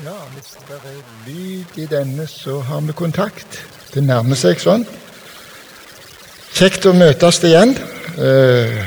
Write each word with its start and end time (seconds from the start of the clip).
Ja, 0.00 0.16
hvis 0.32 0.54
det 0.64 0.76
er 0.88 1.00
lyd 1.26 1.74
i 1.76 1.84
denne, 1.86 2.24
så 2.26 2.60
har 2.64 2.80
vi 2.80 2.92
kontakt. 2.96 3.58
Det 3.92 4.00
nærmer 4.00 4.38
seg 4.38 4.56
sånn. 4.62 4.86
Kjekt 6.56 6.86
å 6.88 6.94
møtes 6.96 7.42
igjen. 7.44 7.74
Eh, 8.16 8.78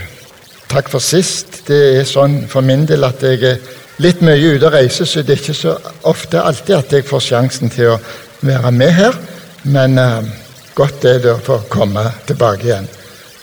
takk 0.72 0.90
for 0.90 1.06
sist. 1.06 1.60
Det 1.68 1.78
er 2.00 2.10
sånn 2.10 2.48
for 2.50 2.66
min 2.66 2.88
del 2.90 3.06
at 3.06 3.22
jeg 3.22 3.44
er 3.46 3.62
litt 4.02 4.26
mye 4.26 4.56
ute 4.56 4.72
og 4.72 4.74
reiser, 4.74 5.06
så 5.06 5.22
det 5.22 5.36
er 5.36 5.44
ikke 5.44 5.58
så 5.60 5.76
ofte 6.10 6.42
alltid 6.42 6.80
at 6.80 6.98
jeg 6.98 7.06
får 7.12 7.26
sjansen 7.28 7.70
til 7.78 7.94
å 7.94 8.02
være 8.42 8.74
med 8.74 8.98
her. 8.98 9.22
Men 9.70 10.02
eh, 10.02 10.34
godt 10.74 11.06
er 11.14 11.22
det 11.22 11.36
å 11.36 11.46
få 11.46 11.62
komme 11.70 12.10
tilbake 12.26 12.72
igjen. 12.72 12.90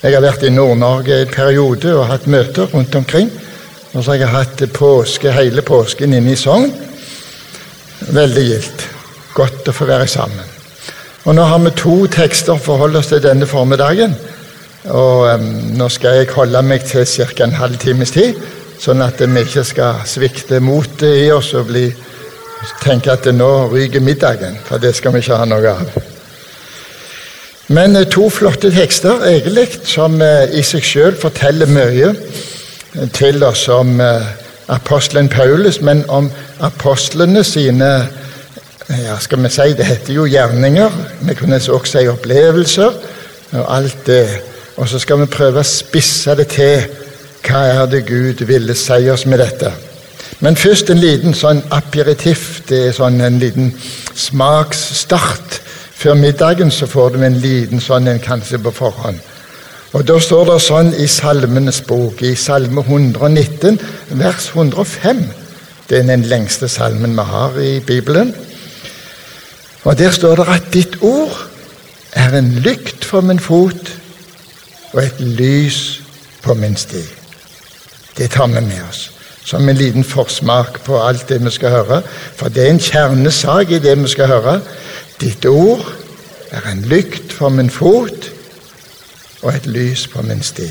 Jeg 0.02 0.18
har 0.18 0.26
vært 0.26 0.42
i 0.42 0.50
Nord-Norge 0.50 1.22
en 1.22 1.34
periode 1.38 1.94
og 1.94 2.08
hatt 2.10 2.26
møter 2.26 2.66
rundt 2.74 2.98
omkring. 2.98 3.30
Og 3.94 4.02
så 4.02 4.16
har 4.16 4.24
jeg 4.24 4.34
hatt 4.34 4.70
påske, 4.74 5.38
hele 5.38 5.62
påsken 5.62 6.18
inne 6.18 6.34
i 6.34 6.46
Sogn. 6.48 6.89
Veldig 8.10 8.42
gildt. 8.42 8.86
Godt 9.34 9.68
å 9.70 9.74
få 9.74 9.86
være 9.86 10.08
sammen. 10.10 10.46
Og 11.28 11.36
Nå 11.36 11.44
har 11.46 11.60
vi 11.62 11.70
to 11.78 11.94
tekster 12.10 12.56
å 12.56 12.62
forholde 12.62 12.98
oss 12.98 13.10
til 13.12 13.22
denne 13.22 13.46
formiddagen. 13.46 14.16
Og 14.90 15.26
um, 15.28 15.50
Nå 15.78 15.88
skal 15.92 16.18
jeg 16.18 16.32
holde 16.34 16.62
meg 16.66 16.86
til 16.88 17.06
ca. 17.06 17.44
en 17.44 17.58
halv 17.60 17.78
times 17.78 18.10
tid, 18.10 18.38
sånn 18.80 19.04
at 19.04 19.20
vi 19.20 19.44
ikke 19.44 19.64
skal 19.68 20.00
svikte 20.08 20.60
motet 20.64 21.26
i 21.26 21.28
oss 21.30 21.52
og 21.54 21.68
bli, 21.68 21.90
tenke 22.82 23.12
at 23.12 23.28
nå 23.34 23.68
ryker 23.70 24.02
middagen. 24.02 24.58
For 24.64 24.82
det 24.82 24.94
skal 24.96 25.14
vi 25.14 25.22
ikke 25.22 25.38
ha 25.38 25.46
noe 25.46 25.76
av. 25.76 26.00
Men 27.70 27.94
uh, 27.94 28.08
to 28.10 28.26
flotte 28.32 28.72
tekster, 28.74 29.22
egentlig, 29.28 29.68
som 29.86 30.18
uh, 30.18 30.48
i 30.50 30.64
seg 30.66 30.82
sjøl 30.82 31.20
forteller 31.20 31.70
mye 31.70 32.14
til 33.14 33.44
oss 33.46 33.68
om 33.70 34.00
uh, 34.02 34.24
apostelen 34.70 35.28
Paulus, 35.28 35.80
men 35.80 36.04
om 36.08 36.30
apostlene 36.60 37.44
sine 37.44 37.90
ja, 38.90 39.18
skal 39.18 39.42
vi 39.42 39.48
si, 39.48 39.72
Det 39.78 39.84
heter 39.84 40.14
jo 40.14 40.26
gjerninger. 40.26 40.90
Vi 41.20 41.34
kunne 41.34 41.56
også 41.56 41.98
si 41.98 42.08
opplevelser. 42.08 42.90
Og 43.52 43.76
alt 43.76 44.06
det. 44.06 44.26
Og 44.76 44.88
så 44.88 44.98
skal 44.98 45.20
vi 45.20 45.26
prøve 45.30 45.62
å 45.62 45.66
spisse 45.66 46.34
det 46.34 46.48
til. 46.54 46.88
Hva 47.46 47.62
er 47.70 47.86
det 47.86 48.06
Gud 48.08 48.44
ville 48.46 48.74
si 48.74 49.10
oss 49.10 49.26
med 49.26 49.38
dette? 49.38 49.72
Men 50.40 50.56
først 50.56 50.90
en 50.90 50.98
liten 50.98 51.34
sånn 51.34 51.62
aperitif. 51.70 52.62
Det 52.68 52.86
er 52.88 52.96
sånn 52.96 53.20
en 53.20 53.38
liten 53.38 53.72
smaksstart. 54.14 55.60
Før 56.00 56.16
middagen 56.16 56.70
så 56.72 56.88
får 56.88 57.14
du 57.14 57.24
en 57.24 57.40
liten 57.42 57.80
sånn 57.80 58.08
en 58.08 58.22
kanskje 58.22 58.58
på 58.58 58.72
forhånd. 58.74 59.20
Og 59.92 60.06
Da 60.06 60.20
står 60.22 60.44
det 60.52 60.60
sånn 60.62 60.92
i 60.94 61.06
Salmenes 61.10 61.80
bok, 61.82 62.22
i 62.22 62.36
Salme 62.38 62.84
119, 62.86 63.80
vers 64.20 64.50
105. 64.54 65.24
Det 65.90 65.98
er 65.98 66.06
den 66.06 66.22
lengste 66.30 66.68
salmen 66.70 67.16
vi 67.18 67.24
har 67.26 67.58
i 67.58 67.80
Bibelen. 67.80 68.34
Og 69.84 69.98
Der 69.98 70.10
står 70.10 70.36
det 70.36 70.48
at 70.48 70.72
ditt 70.72 71.00
ord 71.02 71.34
er 72.12 72.38
en 72.38 72.52
lykt 72.62 73.04
for 73.04 73.20
min 73.20 73.40
fot 73.42 73.90
og 74.92 75.02
et 75.02 75.20
lys 75.20 76.00
på 76.42 76.54
min 76.54 76.76
sti. 76.76 77.02
Det 78.18 78.30
tar 78.30 78.46
vi 78.46 78.60
med 78.60 78.82
oss 78.88 79.10
som 79.44 79.68
en 79.68 79.76
liten 79.76 80.04
forsmak 80.04 80.82
på 80.84 80.98
alt 81.02 81.28
det 81.28 81.40
vi 81.42 81.50
skal 81.50 81.70
høre. 81.70 82.02
For 82.36 82.48
det 82.48 82.66
er 82.66 82.70
en 82.70 82.82
kjernesak 82.82 83.72
i 83.74 83.82
det 83.82 83.96
vi 83.98 84.08
skal 84.08 84.30
høre. 84.30 84.60
Ditt 85.20 85.46
ord 85.46 85.82
er 86.50 86.68
en 86.70 86.84
lykt 86.86 87.32
for 87.32 87.48
min 87.48 87.70
fot 87.70 88.30
og 89.42 89.54
et 89.54 89.66
lys 89.66 90.06
på 90.08 90.22
min 90.22 90.42
sti. 90.42 90.68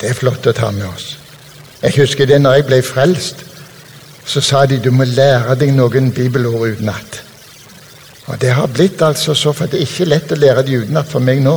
Det 0.00 0.08
er 0.08 0.16
flott 0.16 0.46
å 0.48 0.56
ta 0.56 0.70
med 0.72 0.86
oss. 0.88 1.16
Jeg 1.82 1.96
husker 1.96 2.28
det 2.28 2.40
når 2.40 2.58
jeg 2.58 2.68
ble 2.68 2.82
frelst. 2.84 3.44
Så 4.26 4.40
sa 4.44 4.64
de 4.68 4.78
du 4.78 4.90
må 4.94 5.04
lære 5.08 5.56
deg 5.58 5.72
noen 5.74 6.10
bibelord 6.14 6.76
utenat. 6.76 7.22
Og 8.30 8.38
det 8.40 8.52
har 8.54 8.68
blitt 8.70 9.02
altså 9.02 9.34
så, 9.34 9.52
for 9.52 9.66
det 9.66 9.80
er 9.80 9.88
ikke 9.88 10.08
lett 10.08 10.32
å 10.32 10.38
lære 10.38 10.64
de 10.66 10.80
utenat 10.84 11.08
for 11.10 11.24
meg 11.24 11.40
nå. 11.42 11.56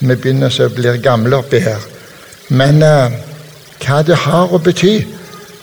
Vi 0.00 0.16
begynner 0.16 0.50
så 0.50 0.68
blir 0.72 0.98
gamle 1.02 1.38
oppi 1.38 1.60
her. 1.62 1.84
Men 2.48 2.82
uh, 2.82 3.12
hva 3.84 4.00
det 4.02 4.16
har 4.24 4.50
å 4.52 4.58
bety, 4.58 5.04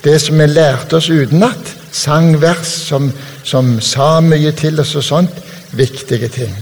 det 0.06 0.16
som 0.24 0.40
vi 0.40 0.48
lærte 0.48 1.02
oss 1.02 1.10
utenat, 1.10 1.74
sangvers 1.92 2.70
som, 2.88 3.10
som 3.44 3.76
sa 3.84 4.22
mye 4.24 4.54
til 4.56 4.80
oss 4.80 4.96
og 4.96 5.04
sånt, 5.04 5.42
viktige 5.76 6.30
ting. 6.32 6.54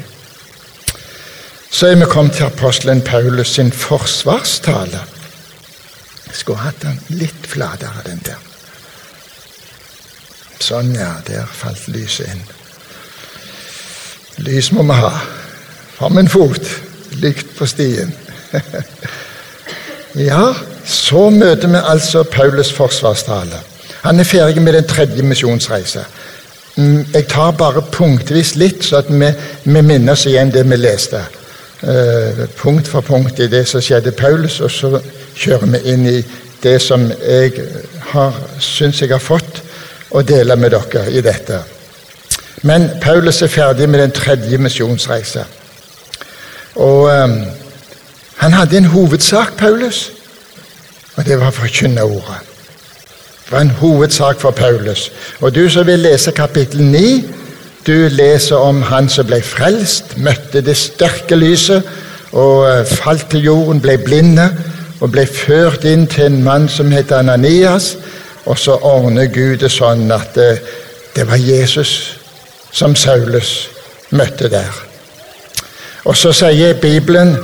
Så 1.75 1.87
er 1.87 1.95
vi 1.95 2.05
kommet 2.07 2.33
til 2.33 2.43
apostelen 2.43 3.01
Paulus 3.01 3.47
sin 3.47 3.71
forsvarstale. 3.71 4.99
Jeg 6.27 6.35
skulle 6.39 6.59
hatt 6.63 6.79
den 6.81 7.01
litt 7.19 7.49
flatere, 7.51 7.99
den 8.05 8.21
der. 8.23 8.39
Sånn, 10.63 10.93
ja. 10.95 11.09
Der 11.27 11.43
falt 11.51 11.89
lyset 11.91 12.31
inn. 12.31 12.45
Lys 14.47 14.71
må 14.71 14.87
vi 14.87 15.01
ha. 15.01 15.11
Fram 15.97 16.23
en 16.23 16.31
fot. 16.31 16.71
Lykt 17.19 17.51
på 17.59 17.67
stien. 17.67 18.15
ja, 20.31 20.53
så 20.87 21.27
møter 21.29 21.75
vi 21.75 21.85
altså 21.91 22.23
Paulus 22.23 22.71
forsvarstale. 22.71 23.65
Han 24.07 24.23
er 24.23 24.31
ferdig 24.31 24.63
med 24.63 24.79
den 24.79 24.87
tredje 24.87 25.27
misjonsreise. 25.27 26.07
Mm, 26.79 27.01
jeg 27.11 27.27
tar 27.27 27.57
bare 27.59 27.83
punktvis 27.91 28.55
litt, 28.55 28.85
så 28.87 29.03
at 29.03 29.11
vi, 29.11 29.35
vi 29.65 29.81
minner 29.81 30.15
oss 30.15 30.29
igjen 30.31 30.55
det 30.55 30.69
vi 30.71 30.79
leste 30.79 31.27
punkt 32.57 32.87
for 32.87 33.01
punkt 33.01 33.39
i 33.39 33.47
det 33.51 33.65
som 33.67 33.81
skjedde 33.83 34.11
Paulus, 34.15 34.59
og 34.63 34.71
så 34.71 34.99
kjører 35.35 35.73
vi 35.73 35.93
inn 35.93 36.07
i 36.09 36.17
det 36.63 36.79
som 36.81 37.03
jeg 37.11 37.51
har, 38.11 38.37
syns 38.59 39.01
jeg 39.01 39.11
har 39.11 39.21
fått 39.21 39.61
å 40.15 40.23
dele 40.25 40.55
med 40.55 40.73
dere 40.73 41.09
i 41.11 41.21
dette. 41.21 41.59
Men 42.65 42.89
Paulus 43.01 43.41
er 43.41 43.51
ferdig 43.51 43.89
med 43.89 44.01
den 44.01 44.15
tredje 44.15 44.57
misjonsreise. 44.57 45.43
Og 46.75 47.05
um, 47.11 47.37
han 48.41 48.53
hadde 48.53 48.77
en 48.77 48.91
hovedsak, 48.91 49.57
Paulus, 49.57 50.11
og 51.15 51.25
det 51.25 51.37
var 51.39 51.51
å 51.51 51.55
forkynne 51.55 52.03
ordet. 52.03 52.41
Det 53.45 53.53
var 53.53 53.61
en 53.61 53.75
hovedsak 53.79 54.39
for 54.41 54.51
Paulus. 54.51 55.11
Og 55.39 55.53
du 55.55 55.67
som 55.69 55.85
vil 55.87 56.01
lese 56.01 56.31
kapittel 56.31 56.81
9 56.81 57.44
du 57.85 58.07
leser 58.09 58.55
om 58.55 58.81
han 58.81 59.09
som 59.09 59.27
ble 59.27 59.41
frelst, 59.45 60.15
møtte 60.17 60.61
det 60.65 60.77
sterke 60.77 61.37
lyset 61.37 61.85
og 62.33 62.65
eh, 62.69 62.85
falt 62.85 63.29
til 63.29 63.45
jorden, 63.45 63.81
ble 63.81 63.97
blinde 64.01 64.49
og 64.99 65.11
ble 65.13 65.25
ført 65.29 65.85
inn 65.85 66.07
til 66.09 66.31
en 66.31 66.43
mann 66.43 66.69
som 66.69 66.91
het 66.91 67.11
Ananias. 67.11 67.95
Og 68.45 68.57
så 68.59 68.77
ordner 68.81 69.29
Gud 69.33 69.57
det 69.61 69.71
sånn 69.73 70.09
at 70.13 70.33
det, 70.35 70.49
eh, 70.57 70.81
det 71.15 71.23
var 71.29 71.39
Jesus 71.39 72.17
som 72.75 72.95
Saulus 72.95 73.69
møtte 74.11 74.49
der. 74.51 74.73
Og 76.05 76.17
så 76.17 76.33
sier 76.35 76.73
Bibelen 76.81 77.37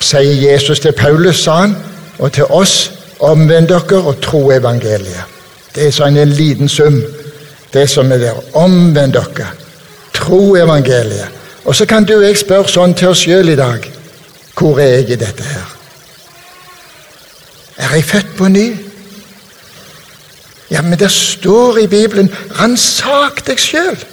sier 0.00 0.52
Jesus 0.52 0.80
til 0.80 0.92
Paulus, 0.96 1.42
sa 1.44 1.58
han, 1.66 1.76
og 2.18 2.32
til 2.32 2.48
oss 2.48 2.92
omvend 3.20 3.68
dere 3.68 4.00
og 4.00 4.22
tro 4.24 4.48
evangeliet. 4.50 5.28
Det 5.74 5.86
er 5.86 5.92
sånn 5.94 6.16
en 6.16 6.32
liten 6.32 6.68
sum 6.72 7.02
det 7.72 7.90
som 7.90 8.12
er 8.12 8.18
der. 8.18 8.56
Omvend 8.56 9.12
dere. 9.12 9.50
Tro 10.14 10.56
evangeliet. 10.56 11.28
Og 11.64 11.76
så 11.76 11.86
kan 11.86 12.04
du 12.04 12.16
og 12.16 12.24
jeg 12.24 12.38
spørre 12.40 12.68
sånn 12.68 12.94
til 12.94 13.12
oss 13.12 13.24
sjøl 13.24 13.52
i 13.52 13.58
dag. 13.58 13.84
Hvor 14.58 14.80
er 14.80 15.00
jeg 15.00 15.10
i 15.10 15.18
dette 15.20 15.44
her? 15.44 15.76
Er 17.78 17.94
jeg 17.94 18.04
født 18.04 18.32
på 18.36 18.48
ny? 18.48 18.68
Ja, 20.70 20.82
men 20.82 20.98
det 20.98 21.10
står 21.10 21.78
i 21.78 21.86
Bibelen 21.86 22.30
'ransak 22.30 23.46
deg 23.46 23.58
sjøl'. 23.58 24.04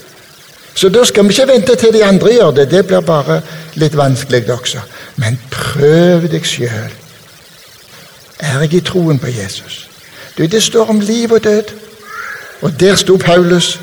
Så 0.76 0.90
da 0.90 1.04
skal 1.04 1.24
vi 1.24 1.30
ikke 1.30 1.48
vente 1.48 1.76
til 1.76 1.94
de 1.94 2.06
andre 2.06 2.34
gjør 2.34 2.52
det. 2.52 2.72
Det 2.72 2.86
blir 2.88 3.00
bare 3.00 3.42
litt 3.74 3.98
vanskelig 3.98 4.52
også. 4.52 4.80
Men 5.16 5.40
prøv 5.52 6.28
deg 6.32 6.46
sjøl. 6.46 6.94
Er 8.40 8.60
jeg 8.62 8.74
i 8.74 8.80
troen 8.80 9.20
på 9.20 9.28
Jesus? 9.28 9.90
Du, 10.38 10.46
Det 10.46 10.64
står 10.64 10.90
om 10.90 11.00
liv 11.00 11.32
og 11.32 11.44
død. 11.44 11.64
Og 12.62 12.80
der 12.80 12.96
sto 12.96 13.18
Paulus. 13.18 13.80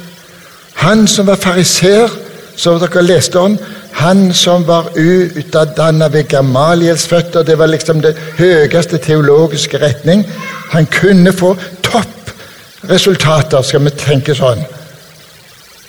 Han 0.75 1.07
som 1.07 1.27
var 1.27 1.37
fariser, 1.37 2.09
som 2.57 2.81
dere 2.81 3.03
leste 3.03 3.39
om. 3.39 3.59
Han 3.93 4.33
som 4.35 4.67
var 4.67 4.91
utdanna 4.99 6.09
ved 6.09 6.29
Gamaliels 6.29 7.07
føtter. 7.07 7.43
Det 7.43 7.59
var 7.59 7.67
liksom 7.67 8.03
det 8.03 8.17
høyeste 8.39 8.99
teologiske 8.99 9.79
retning. 9.79 10.27
Han 10.71 10.87
kunne 10.87 11.33
få 11.33 11.57
toppresultater, 11.83 13.63
skal 13.63 13.85
vi 13.85 13.95
tenke 13.99 14.35
sånn. 14.35 14.65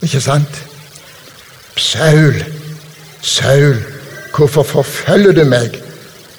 Ikke 0.06 0.22
sant? 0.22 0.62
Saul, 1.78 2.38
Saul, 3.22 3.82
hvorfor 4.36 4.64
forfølger 4.64 5.32
du 5.32 5.44
meg? 5.44 5.82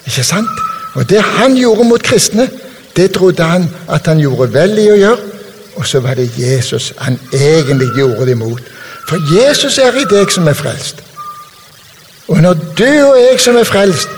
Ikke 0.07 0.25
sant? 0.25 0.63
Og 0.95 1.09
det 1.11 1.21
han 1.21 1.57
gjorde 1.59 1.85
mot 1.85 2.03
kristne, 2.03 2.49
det 2.97 3.11
trodde 3.13 3.45
han 3.45 3.67
at 3.93 4.07
han 4.07 4.21
gjorde 4.23 4.53
vel 4.55 4.79
i 4.79 4.87
å 4.91 5.01
gjøre. 5.01 5.36
Og 5.77 5.87
så 5.87 6.01
var 6.01 6.15
det 6.15 6.31
Jesus 6.39 6.93
han 6.99 7.19
egentlig 7.33 7.89
gjorde 7.97 8.27
det 8.27 8.37
imot. 8.37 8.63
For 9.09 9.17
Jesus 9.37 9.79
er 9.79 9.95
i 9.97 10.07
deg 10.11 10.33
som 10.33 10.49
er 10.49 10.57
frelst. 10.57 11.03
Og 12.29 12.41
når 12.43 12.55
du 12.79 12.89
og 13.07 13.19
jeg 13.21 13.41
som 13.41 13.57
er 13.57 13.65
frelst, 13.65 14.09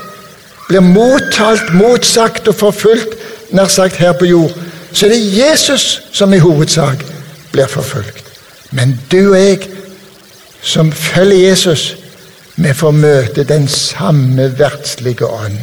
blir 0.69 0.85
mottalt, 0.85 1.73
motsagt 1.73 2.47
og 2.47 2.55
forfulgt 2.55 3.17
nær 3.51 3.67
sagt 3.67 3.95
her 3.95 4.13
på 4.13 4.25
jord, 4.25 4.53
så 4.93 5.05
er 5.05 5.09
det 5.09 5.37
Jesus 5.37 6.01
som 6.11 6.33
i 6.33 6.37
hovedsak. 6.37 7.05
blir 7.51 7.67
forfulgt. 7.67 8.25
Men 8.71 8.99
du 9.11 9.31
og 9.31 9.39
jeg 9.41 9.69
som 10.61 10.91
følger 10.91 11.49
Jesus, 11.49 11.97
vi 12.55 12.73
får 12.73 12.91
møte 12.91 13.43
den 13.43 13.67
samme 13.67 14.59
verdslige 14.59 15.25
ånd. 15.25 15.57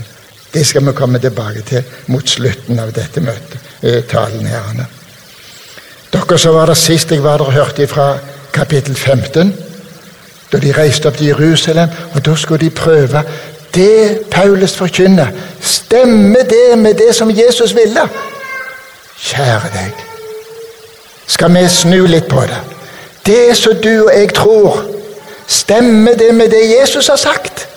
Det 0.55 0.67
skal 0.67 0.87
vi 0.87 0.93
komme 0.93 1.19
tilbake 1.19 1.63
til 1.63 1.83
mot 2.07 2.29
slutten 2.29 2.79
av 2.79 2.93
dette 2.93 3.21
møtet. 3.21 3.59
Eh, 3.83 4.03
talen 4.09 4.47
her. 4.47 4.87
Dere 6.12 6.38
som 6.38 6.55
var 6.55 6.67
der 6.67 6.75
sist 6.75 7.11
jeg 7.11 7.23
var 7.25 7.38
der 7.38 7.44
og 7.44 7.53
hørte 7.53 7.87
fra 7.87 8.19
kapittel 8.53 8.97
15, 8.97 9.56
da 10.53 10.58
de 10.58 10.73
reiste 10.73 11.06
opp 11.06 11.17
til 11.17 11.26
Jerusalem, 11.26 11.88
og 12.14 12.26
da 12.26 12.35
skulle 12.35 12.64
de 12.64 12.70
prøve 12.70 13.23
det 13.75 14.20
Paulus 14.31 14.76
forkynner. 14.76 15.26
Stemmer 15.61 16.43
det 16.43 16.79
med 16.79 16.94
det 16.94 17.14
som 17.14 17.31
Jesus 17.31 17.75
ville? 17.75 18.00
Kjære 19.19 19.70
deg, 19.73 19.93
skal 21.26 21.55
vi 21.55 21.69
snu 21.69 22.06
litt 22.06 22.29
på 22.29 22.41
det? 22.41 22.61
Det 23.26 23.56
som 23.56 23.76
du 23.85 24.06
og 24.06 24.12
jeg 24.14 24.35
tror, 24.35 24.82
stemmer 25.47 26.14
det 26.14 26.35
med 26.35 26.50
det 26.50 26.62
Jesus 26.81 27.06
har 27.09 27.17
sagt? 27.17 27.69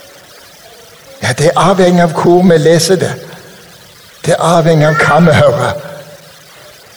Ja, 1.23 1.33
Det 1.37 1.45
er 1.45 1.59
avhengig 1.59 2.01
av 2.01 2.11
hvor 2.21 2.43
vi 2.43 2.57
leser 2.57 2.95
det. 2.95 3.13
Det 4.25 4.33
er 4.33 4.41
avhengig 4.41 4.87
av 4.87 4.95
hva 4.95 5.19
vi 5.19 5.31
hører. 5.31 5.88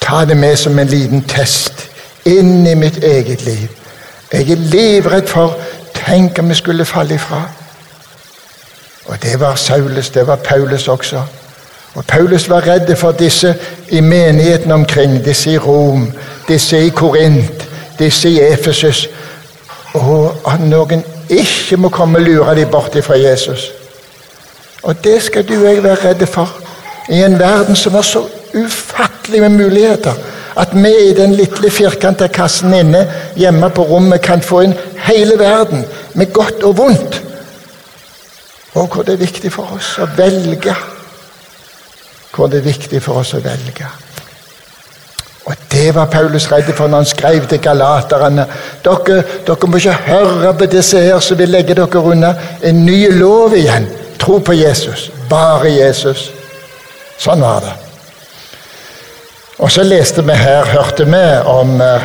Ta 0.03 0.25
det 0.25 0.37
med 0.37 0.57
som 0.57 0.79
en 0.79 0.91
liten 0.91 1.23
test 1.23 1.89
inn 2.25 2.67
i 2.67 2.75
mitt 2.75 2.99
eget 3.05 3.45
liv. 3.45 3.69
Jeg 4.33 4.51
er 4.51 4.57
livredd 4.57 5.29
for 5.29 5.57
Tenk 5.95 6.39
om 6.39 6.49
vi 6.49 6.55
skulle 6.55 6.85
falle 6.85 7.15
ifra. 7.15 7.43
Og 9.07 9.23
det 9.23 9.41
var 9.41 9.55
Saulus, 9.55 10.11
det 10.11 10.27
var 10.27 10.37
Paulus 10.37 10.89
også. 10.89 11.23
Og 11.95 12.05
Paulus 12.05 12.49
var 12.49 12.67
redd 12.67 12.97
for 12.97 13.13
disse 13.13 13.55
i 13.89 14.01
menigheten 14.01 14.71
omkring, 14.71 15.25
disse 15.25 15.53
i 15.53 15.59
Rom, 15.59 16.13
disse 16.49 16.87
i 16.87 16.89
Korint, 16.89 17.69
disse 17.99 18.31
i 18.31 18.41
Efesus. 18.41 19.09
Og 19.95 20.35
at 20.47 20.61
noen 20.61 21.05
ikke 21.29 21.77
må 21.77 21.89
komme 21.89 22.19
og 22.19 22.25
lure 22.25 22.57
dem 22.57 22.69
bort 22.71 22.97
fra 23.05 23.19
Jesus. 23.19 23.73
Og 24.83 25.05
det 25.05 25.23
skal 25.23 25.49
du 25.49 25.55
og 25.55 25.75
jeg 25.75 25.83
være 25.83 26.09
redde 26.09 26.27
for 26.27 26.51
i 27.09 27.23
en 27.23 27.39
verden 27.39 27.77
som 27.77 27.95
er 27.95 28.03
så 28.03 28.25
ufattelig 28.55 28.82
med 29.41 29.49
muligheter. 29.49 30.13
At 30.57 30.69
vi 30.73 30.93
i 31.09 31.15
den 31.15 31.35
lille 31.35 31.71
firkanta 31.71 32.27
kassen 32.29 32.75
inne 32.75 33.07
hjemme 33.37 33.71
på 33.71 33.83
rommet 33.89 34.21
kan 34.21 34.43
få 34.43 34.61
inn 34.67 34.75
hele 35.07 35.39
verden 35.39 35.85
med 36.15 36.33
godt 36.33 36.63
og 36.63 36.77
vondt. 36.77 37.23
Og 38.75 38.87
hvor 38.89 39.03
det 39.03 39.13
er 39.13 39.25
viktig 39.25 39.53
for 39.53 39.73
oss 39.77 39.97
å 40.01 40.09
velge. 40.17 40.75
Hvor 42.35 42.49
det 42.49 42.61
er 42.61 42.69
viktig 42.69 43.03
for 43.03 43.21
oss 43.21 43.35
å 43.35 43.41
velge. 43.45 43.89
Og 45.45 45.55
Det 45.73 45.95
var 45.95 46.07
Paulus 46.07 46.53
redd 46.53 46.69
for 46.77 46.89
når 46.89 47.03
han 47.03 47.07
skrev 47.07 47.47
til 47.49 47.59
galaterne. 47.59 48.45
Dere, 48.85 49.23
dere 49.47 49.69
må 49.69 49.81
ikke 49.81 49.97
høre 50.07 50.53
på 50.55 50.69
disse 50.71 51.01
her 51.01 51.21
som 51.21 51.39
vil 51.39 51.51
legge 51.51 51.75
dere 51.75 52.03
unna 52.05 52.35
en 52.63 52.85
ny 52.87 53.09
lov 53.17 53.57
igjen. 53.57 53.89
Tro 54.19 54.39
på 54.39 54.53
Jesus. 54.53 55.11
Bare 55.31 55.73
Jesus. 55.73 56.31
Sånn 57.19 57.43
var 57.43 57.65
det. 57.65 57.92
Og 59.63 59.71
så 59.71 59.83
leste 59.87 60.25
vi 60.27 60.35
her, 60.35 60.65
hørte 60.65 61.07
vi 61.07 61.23
om 61.47 61.81
uh, 61.81 62.03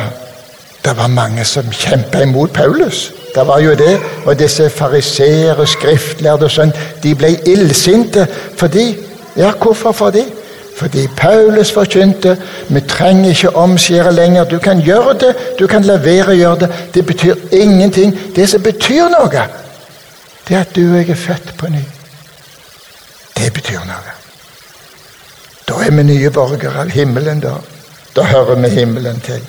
Det 0.84 0.96
var 0.96 1.06
mange 1.10 1.44
som 1.44 1.66
kjempa 1.72 2.22
imot 2.22 2.52
Paulus. 2.54 3.12
Det 3.34 3.46
var 3.46 3.58
jo 3.60 3.74
det. 3.74 3.98
Og 4.26 4.38
disse 4.38 4.70
fariseere, 4.70 5.66
skriftlærde 5.66 6.46
og 6.46 6.54
sånn, 6.54 6.72
de 7.02 7.14
ble 7.18 7.34
illsinte 7.50 8.26
fordi 8.56 8.92
Ja, 9.38 9.52
hvorfor 9.54 9.92
for 9.92 10.10
de? 10.10 10.24
Fordi 10.78 11.06
Paulus 11.16 11.70
forkynte 11.74 12.36
vi 12.68 12.80
trenger 12.80 13.30
ikke 13.30 13.56
omskjære 13.56 14.12
lenger. 14.14 14.44
Du 14.44 14.58
kan 14.58 14.82
gjøre 14.82 15.14
det, 15.18 15.32
du 15.58 15.66
kan 15.66 15.86
levere 15.86 16.34
å 16.34 16.38
gjøre 16.38 16.60
det. 16.64 16.70
Det 16.94 17.06
betyr 17.06 17.34
ingenting. 17.52 18.14
Det 18.36 18.48
som 18.50 18.62
betyr 18.62 19.10
noe, 19.14 19.46
det 20.48 20.56
er 20.56 20.62
at 20.62 20.74
du 20.74 20.84
og 20.86 20.98
jeg 20.98 21.10
er 21.14 21.22
født 21.26 21.54
på 21.58 21.70
ny. 21.74 21.82
Det 23.38 23.52
betyr 23.54 23.82
noe. 23.86 24.17
Da 25.68 25.74
er 25.84 25.90
vi 25.90 26.02
nye 26.02 26.30
borgere 26.30 26.80
av 26.80 26.90
himmelen. 26.90 27.40
Da 27.40 27.58
Da 28.16 28.22
hører 28.22 28.54
vi 28.54 28.68
himmelen 28.68 29.20
til. 29.20 29.40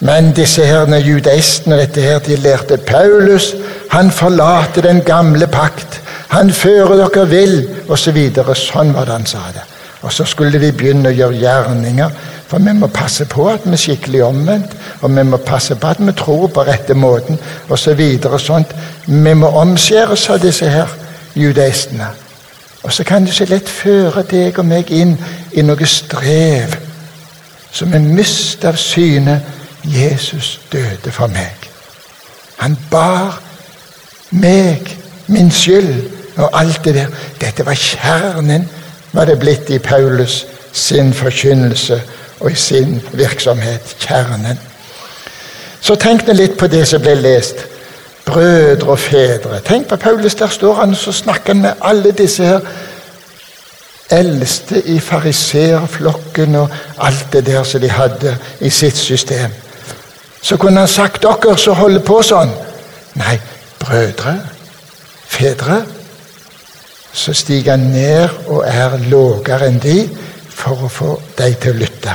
Men 0.00 0.32
disse 0.32 0.64
her 0.64 0.86
judaistene 0.96 1.76
dette 1.76 2.00
her, 2.00 2.18
de 2.18 2.36
lærte 2.36 2.76
Paulus. 2.76 3.54
Han 3.90 4.10
forlater 4.10 4.82
den 4.82 5.00
gamle 5.00 5.46
pakt. 5.46 6.02
Han 6.28 6.52
fører 6.52 6.96
dere 6.96 7.28
vill, 7.28 7.68
osv. 7.88 7.96
Så 7.96 8.12
videre. 8.12 8.54
sånn 8.54 8.94
var 8.94 9.04
det 9.04 9.12
han 9.12 9.26
sa 9.26 9.38
det. 9.54 9.62
Og 10.02 10.12
så 10.12 10.24
skulle 10.24 10.58
vi 10.58 10.72
begynne 10.72 11.08
å 11.08 11.12
gjøre 11.12 11.40
gjerninger. 11.40 12.10
For 12.46 12.58
vi 12.58 12.72
må 12.72 12.86
passe 12.86 13.24
på 13.24 13.48
at 13.48 13.64
vi 13.64 13.72
er 13.72 13.76
skikkelig 13.76 14.22
omvendt, 14.24 14.76
og 15.00 15.16
vi 15.16 15.22
må 15.22 15.36
passe 15.36 15.74
på 15.74 15.86
at 15.86 15.98
vi 15.98 16.12
tror 16.12 16.48
på 16.48 16.62
rette 16.62 16.94
måten, 16.94 17.38
osv. 17.68 18.02
Så 18.22 18.38
sånt. 18.38 18.74
Vi 19.06 19.34
må 19.34 19.48
omskjæres 19.48 20.30
av 20.30 20.40
disse 20.40 20.68
her 20.70 20.88
judaistene. 21.34 22.25
Og 22.86 22.92
så 22.92 23.04
kan 23.04 23.24
det 23.26 23.34
så 23.34 23.44
lett 23.44 23.68
føre 23.68 24.22
deg 24.30 24.58
og 24.62 24.66
meg 24.70 24.90
inn 24.94 25.16
i 25.58 25.62
noe 25.66 25.86
strev 25.90 26.76
som 27.74 27.94
en 27.98 28.06
mist 28.14 28.62
av 28.64 28.78
syne. 28.78 29.40
Jesus 29.86 30.60
døde 30.70 31.10
for 31.10 31.26
meg. 31.26 31.66
Han 32.62 32.76
bar 32.90 33.40
meg, 34.30 34.86
min 35.26 35.50
skyld 35.50 35.90
og 36.36 36.60
alt 36.60 36.84
det 36.84 36.94
der. 36.94 37.10
Dette 37.40 37.66
var 37.66 37.74
kjernen, 37.74 38.68
var 39.12 39.26
det 39.26 39.38
blitt 39.42 39.70
i 39.70 39.82
Paulus 39.82 40.44
sin 40.72 41.10
forkynnelse 41.14 42.00
og 42.40 42.52
i 42.52 42.54
sin 42.54 43.00
virksomhet. 43.12 43.96
Kjernen. 43.98 44.58
Så 45.80 45.98
tenk 45.98 46.22
litt 46.30 46.54
på 46.58 46.70
det 46.70 46.86
som 46.86 47.02
ble 47.02 47.18
lest 47.18 47.66
brødre 48.26 48.90
og 48.90 48.98
fedre. 48.98 49.60
Tenk 49.64 49.88
på 49.88 49.96
Paulus, 49.96 50.34
der 50.34 50.48
står 50.48 50.74
han 50.74 50.90
og 50.90 51.14
snakker 51.14 51.54
med 51.54 51.72
alle 51.82 52.10
disse 52.10 52.44
her 52.44 52.60
eldste 54.10 54.82
i 54.86 55.00
fariseerflokken 55.00 56.54
og 56.54 56.68
alt 56.98 57.26
det 57.32 57.46
der 57.46 57.62
som 57.62 57.80
de 57.80 57.90
hadde 57.90 58.36
i 58.60 58.70
sitt 58.70 58.96
system. 58.96 59.50
Så 60.42 60.56
kunne 60.56 60.78
han 60.78 60.88
sagt 60.88 61.22
dere 61.22 61.58
som 61.58 61.74
holder 61.74 62.04
på 62.06 62.20
sånn. 62.22 62.52
Nei, 63.18 63.38
brødre, 63.82 64.36
fedre. 65.26 65.80
Så 67.12 67.32
stiger 67.32 67.76
han 67.76 67.90
ned 67.90 68.28
og 68.46 68.62
er 68.66 68.98
lavere 69.10 69.70
enn 69.70 69.80
de 69.82 70.02
for 70.50 70.86
å 70.86 70.92
få 70.92 71.16
dem 71.38 71.54
til 71.60 71.74
å 71.74 71.80
lytte. 71.80 72.14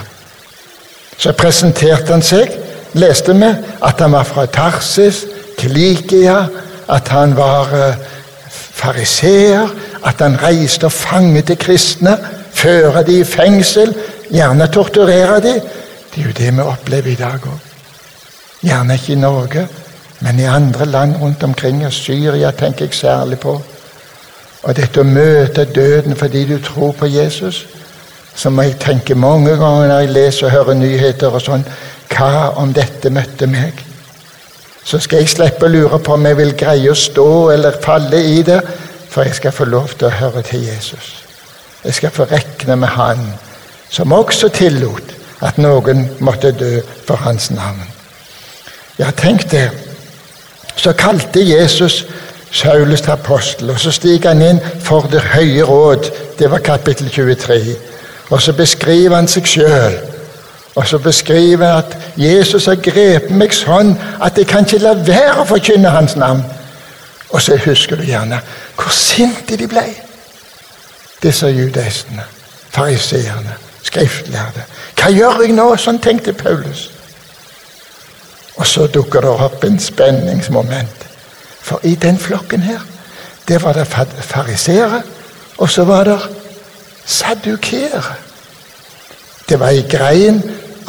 Så 1.17 1.33
presenterte 1.37 2.13
han 2.13 2.23
seg. 2.25 2.53
Leste 2.93 3.33
vi 3.33 3.47
at 3.87 4.01
han 4.03 4.11
var 4.11 4.27
fra 4.27 4.45
Tarsis, 4.51 5.25
Kilikia, 5.57 6.45
at 6.89 7.07
han 7.07 7.35
var 7.37 7.73
uh, 7.73 7.95
fariseer, 8.51 9.67
at 10.05 10.21
han 10.21 10.37
reiste 10.43 10.89
og 10.89 10.91
fanget 10.91 11.47
de 11.47 11.55
kristne, 11.55 12.17
føre 12.53 13.03
de 13.03 13.19
i 13.19 13.27
fengsel, 13.27 13.93
gjerne 14.31 14.67
torturere 14.67 15.41
de. 15.41 15.53
Det 16.11 16.21
er 16.21 16.25
jo 16.25 16.37
det 16.37 16.53
vi 16.57 16.61
opplever 16.61 17.11
i 17.11 17.19
dag 17.19 17.45
òg. 17.47 17.67
Gjerne 18.61 18.93
ikke 18.93 19.13
i 19.13 19.21
Norge, 19.21 19.67
men 20.19 20.39
i 20.39 20.43
andre 20.45 20.85
land 20.85 21.15
rundt 21.21 21.43
omkring. 21.43 21.85
Og 21.85 21.93
Syria 21.93 22.51
tenker 22.51 22.85
jeg 22.85 22.93
særlig 22.93 23.39
på. 23.39 23.55
Og 24.63 24.75
dette 24.77 25.01
å 25.01 25.07
møte 25.07 25.65
døden 25.65 26.15
fordi 26.15 26.45
du 26.45 26.57
tror 26.61 26.91
på 26.97 27.09
Jesus, 27.09 27.65
som 28.35 28.59
jeg 28.61 28.77
tenker 28.79 29.15
mange 29.15 29.55
ganger 29.57 29.87
når 29.87 30.03
jeg 30.03 30.11
leser 30.11 30.45
og 30.47 30.51
hører 30.51 30.77
nyheter 30.79 31.33
og 31.33 31.41
sånn 31.41 31.65
Hva 32.11 32.51
om 32.59 32.73
dette 32.75 33.09
møtte 33.09 33.47
meg? 33.47 33.79
Så 34.83 34.99
skal 34.99 35.21
jeg 35.21 35.29
slippe 35.29 35.67
å 35.67 35.71
lure 35.71 35.99
på 36.01 36.15
om 36.15 36.25
jeg 36.25 36.37
vil 36.39 36.55
greie 36.57 36.91
å 36.91 36.97
stå 36.97 37.51
eller 37.53 37.79
falle 37.83 38.21
i 38.33 38.41
det, 38.45 38.59
for 39.11 39.27
jeg 39.27 39.37
skal 39.37 39.53
få 39.53 39.67
lov 39.69 39.93
til 39.97 40.07
å 40.07 40.17
høre 40.21 40.41
til 40.47 40.65
Jesus. 40.65 41.13
Jeg 41.83 41.93
skal 41.97 42.13
få 42.15 42.25
regne 42.29 42.75
med 42.75 42.93
Han 42.95 43.25
som 43.91 44.13
også 44.15 44.49
tillot 44.55 45.15
at 45.41 45.57
noen 45.57 46.05
måtte 46.19 46.53
dø 46.55 46.79
for 47.05 47.19
Hans 47.25 47.49
navn. 47.51 47.83
Ja, 48.99 49.11
tenk 49.11 49.49
det. 49.51 49.69
Så 50.75 50.93
kalte 50.93 51.41
Jesus 51.43 52.05
Saulus 52.51 53.01
til 53.01 53.11
apostel, 53.11 53.69
og 53.69 53.79
så 53.79 53.91
stiger 53.91 54.33
han 54.33 54.41
inn 54.41 54.59
for 54.83 55.07
Det 55.11 55.21
høye 55.21 55.63
råd. 55.63 56.11
Det 56.39 56.51
var 56.51 56.59
kapittel 56.59 57.09
23. 57.09 57.75
Og 58.29 58.41
så 58.41 58.53
beskriver 58.53 59.15
han 59.15 59.27
seg 59.27 59.47
sjøl 59.47 59.97
og 60.75 60.87
så 60.87 60.97
beskriver 60.97 61.67
han 61.67 61.77
at 61.77 61.97
Jesus 62.17 62.65
har 62.65 62.75
grepet 62.79 63.31
meg 63.35 63.53
sånn 63.53 63.91
at 64.23 64.37
jeg 64.37 64.47
kan 64.47 64.65
ikke 64.65 64.79
la 64.79 64.93
være 64.95 65.41
å 65.41 65.47
forkynne 65.49 65.91
hans 65.91 66.15
navn. 66.15 66.45
Og 67.31 67.41
så 67.41 67.57
husker 67.59 67.99
du 67.99 68.07
gjerne 68.07 68.39
hvor 68.79 68.93
sinte 68.95 69.57
de 69.59 69.67
ble, 69.67 69.83
disse 71.23 71.47
judaistene, 71.47 72.23
fariseerne, 72.71 73.57
skriftlærde. 73.83 74.63
Hva 74.95 75.11
gjør 75.11 75.43
jeg 75.43 75.55
nå? 75.57 75.67
Sånn 75.77 75.99
tenkte 75.99 76.33
Paulus. 76.33 76.87
Og 78.55 78.67
så 78.67 78.87
dukker 78.87 79.23
det 79.25 79.31
opp 79.31 79.63
en 79.65 79.79
spenningsmoment. 79.79 81.07
For 81.61 81.83
i 81.83 81.95
den 81.95 82.17
flokken 82.19 82.63
her, 82.63 82.79
der 83.47 83.59
var 83.59 83.73
det 83.73 83.87
fariseere, 83.87 85.01
og 85.57 85.69
så 85.69 85.83
var 85.83 86.03
det 86.03 86.19
sadukeere. 87.05 88.15
Det 89.49 89.59
var 89.59 89.75
ei 89.75 89.83
grein 89.89 90.39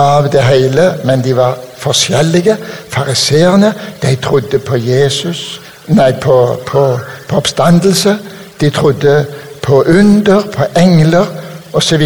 av 0.03 0.29
det 0.33 0.43
hele, 0.43 0.93
men 1.05 1.23
de 1.25 1.37
var 1.37 1.59
forskjellige. 1.79 2.57
Fariseerne 2.89 3.73
de 4.03 4.17
trodde 4.17 4.59
på 4.59 4.77
Jesus, 4.77 5.61
nei, 5.87 6.13
på, 6.21 6.37
på, 6.67 6.83
på 7.29 7.37
oppstandelse. 7.37 8.17
De 8.61 8.71
trodde 8.71 9.27
på 9.63 9.83
under, 9.83 10.43
på 10.53 10.67
engler 10.77 11.27
osv. 11.73 12.05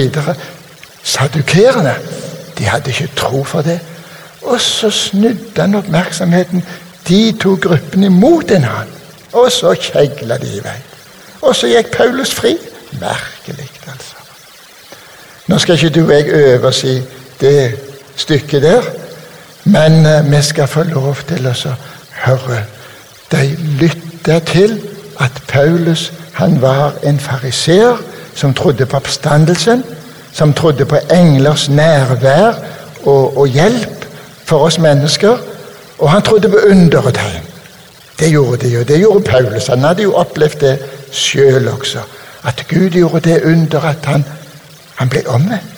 Sadukerene 1.02 1.94
de 2.58 2.64
hadde 2.64 2.90
ikke 2.90 3.12
tro 3.16 3.44
for 3.44 3.62
det. 3.62 3.80
Og 4.42 4.60
så 4.60 4.90
snudde 4.90 5.60
han 5.60 5.74
oppmerksomheten 5.74 6.64
de 7.08 7.32
to 7.40 7.56
gruppene 7.62 8.10
mot 8.10 8.50
en 8.50 8.64
annen. 8.64 8.92
Og 9.32 9.50
så 9.52 9.74
kjegla 9.74 10.38
de 10.40 10.52
i 10.56 10.62
vei. 10.64 10.78
Og 11.42 11.56
så 11.56 11.68
gikk 11.68 11.90
Paulus 11.96 12.32
fri. 12.34 12.54
Merkelig, 13.00 13.68
altså. 13.90 14.16
Nå 15.46 15.58
skal 15.58 15.76
ikke 15.76 15.90
du 15.94 16.06
og 16.06 16.12
jeg 16.14 16.28
øve 16.28 16.68
oss 16.68 16.84
i 16.84 16.96
det 17.40 17.85
stykket 18.16 18.62
der, 18.62 18.82
men 19.64 20.06
uh, 20.06 20.30
vi 20.30 20.42
skal 20.42 20.68
få 20.68 20.82
lov 20.82 21.16
til 21.28 21.46
å 21.46 21.54
høre. 22.26 22.62
De 23.32 23.56
lytter 23.80 24.38
til 24.38 24.80
at 25.20 25.42
Paulus 25.48 26.12
han 26.36 26.60
var 26.60 26.92
en 27.02 27.20
fariseer 27.20 27.96
som 28.34 28.54
trodde 28.54 28.86
på 28.86 28.96
oppstandelsen, 28.96 29.84
som 30.32 30.52
trodde 30.52 30.84
på 30.84 30.98
englers 31.10 31.68
nærvær 31.68 32.58
og, 33.04 33.38
og 33.38 33.46
hjelp 33.48 34.04
for 34.44 34.66
oss 34.68 34.78
mennesker. 34.78 35.38
Og 35.98 36.10
han 36.10 36.22
trodde 36.22 36.48
på 36.48 36.58
under 36.70 36.98
og 36.98 37.14
tegn. 37.14 37.46
Det 38.18 38.30
gjorde 38.30 38.56
de 38.56 38.74
jo. 38.74 38.82
Det 38.82 39.00
gjorde 39.00 39.24
Paulus. 39.24 39.66
Han 39.66 39.84
hadde 39.84 40.02
jo 40.02 40.12
opplevd 40.14 40.60
det 40.60 40.78
sjøl 41.12 41.68
også. 41.68 42.04
At 42.44 42.66
Gud 42.68 42.90
gjorde 42.90 43.20
det 43.20 43.42
under 43.44 43.80
at 43.80 44.04
han, 44.04 44.24
han 44.94 45.08
ble 45.08 45.24
omvendt. 45.28 45.75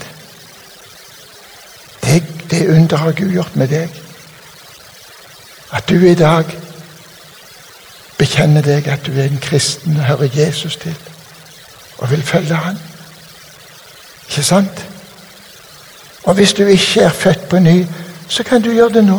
Det, 2.09 2.23
det 2.51 2.69
under 2.69 2.97
har 2.97 3.13
Gud 3.13 3.33
gjort 3.33 3.57
med 3.57 3.69
deg. 3.69 3.93
At 5.73 5.89
du 5.89 6.01
i 6.07 6.15
dag 6.17 6.45
bekjenner 8.19 8.65
deg 8.65 8.89
at 8.89 9.05
du 9.07 9.13
er 9.13 9.29
en 9.29 9.43
kristen 9.43 9.97
og 9.97 10.05
hører 10.09 10.29
Jesus 10.35 10.77
til 10.77 10.97
og 11.99 12.11
vil 12.11 12.23
følge 12.23 12.55
Han. 12.55 12.79
Ikke 14.29 14.43
sant? 14.43 14.87
Og 16.25 16.35
hvis 16.35 16.53
du 16.53 16.67
ikke 16.67 17.01
er 17.01 17.11
født 17.11 17.49
på 17.49 17.59
ny, 17.59 17.87
så 18.29 18.43
kan 18.43 18.63
du 18.63 18.71
gjøre 18.73 18.93
det 18.93 19.05
nå. 19.05 19.19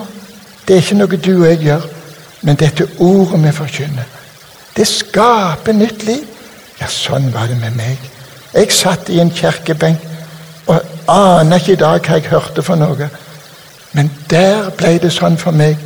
Det 0.67 0.73
er 0.73 0.81
ikke 0.81 0.95
noe 0.95 1.17
du 1.17 1.31
og 1.41 1.47
jeg 1.49 1.57
gjør, 1.57 1.85
men 2.41 2.55
dette 2.55 2.87
ordet 2.97 3.43
vi 3.43 3.51
forkynner. 3.51 4.03
Det 4.75 4.87
skaper 4.87 5.73
nytt 5.73 6.03
liv. 6.03 6.25
Ja, 6.79 6.87
sånn 6.87 7.33
var 7.33 7.49
det 7.51 7.57
med 7.59 7.75
meg. 7.75 7.97
Jeg 8.53 8.71
satt 8.71 9.09
i 9.09 9.19
en 9.19 9.31
kirkebenk 9.35 10.05
aner 11.09 11.59
ikke 11.59 11.73
i 11.73 11.81
dag 11.81 12.01
hva 12.05 12.17
jeg 12.17 12.29
hørte 12.31 12.63
for 12.63 12.79
noe. 12.79 13.09
Men 13.93 14.11
der 14.29 14.69
ble 14.77 14.97
det 15.01 15.11
sånn 15.13 15.37
for 15.37 15.55
meg. 15.55 15.77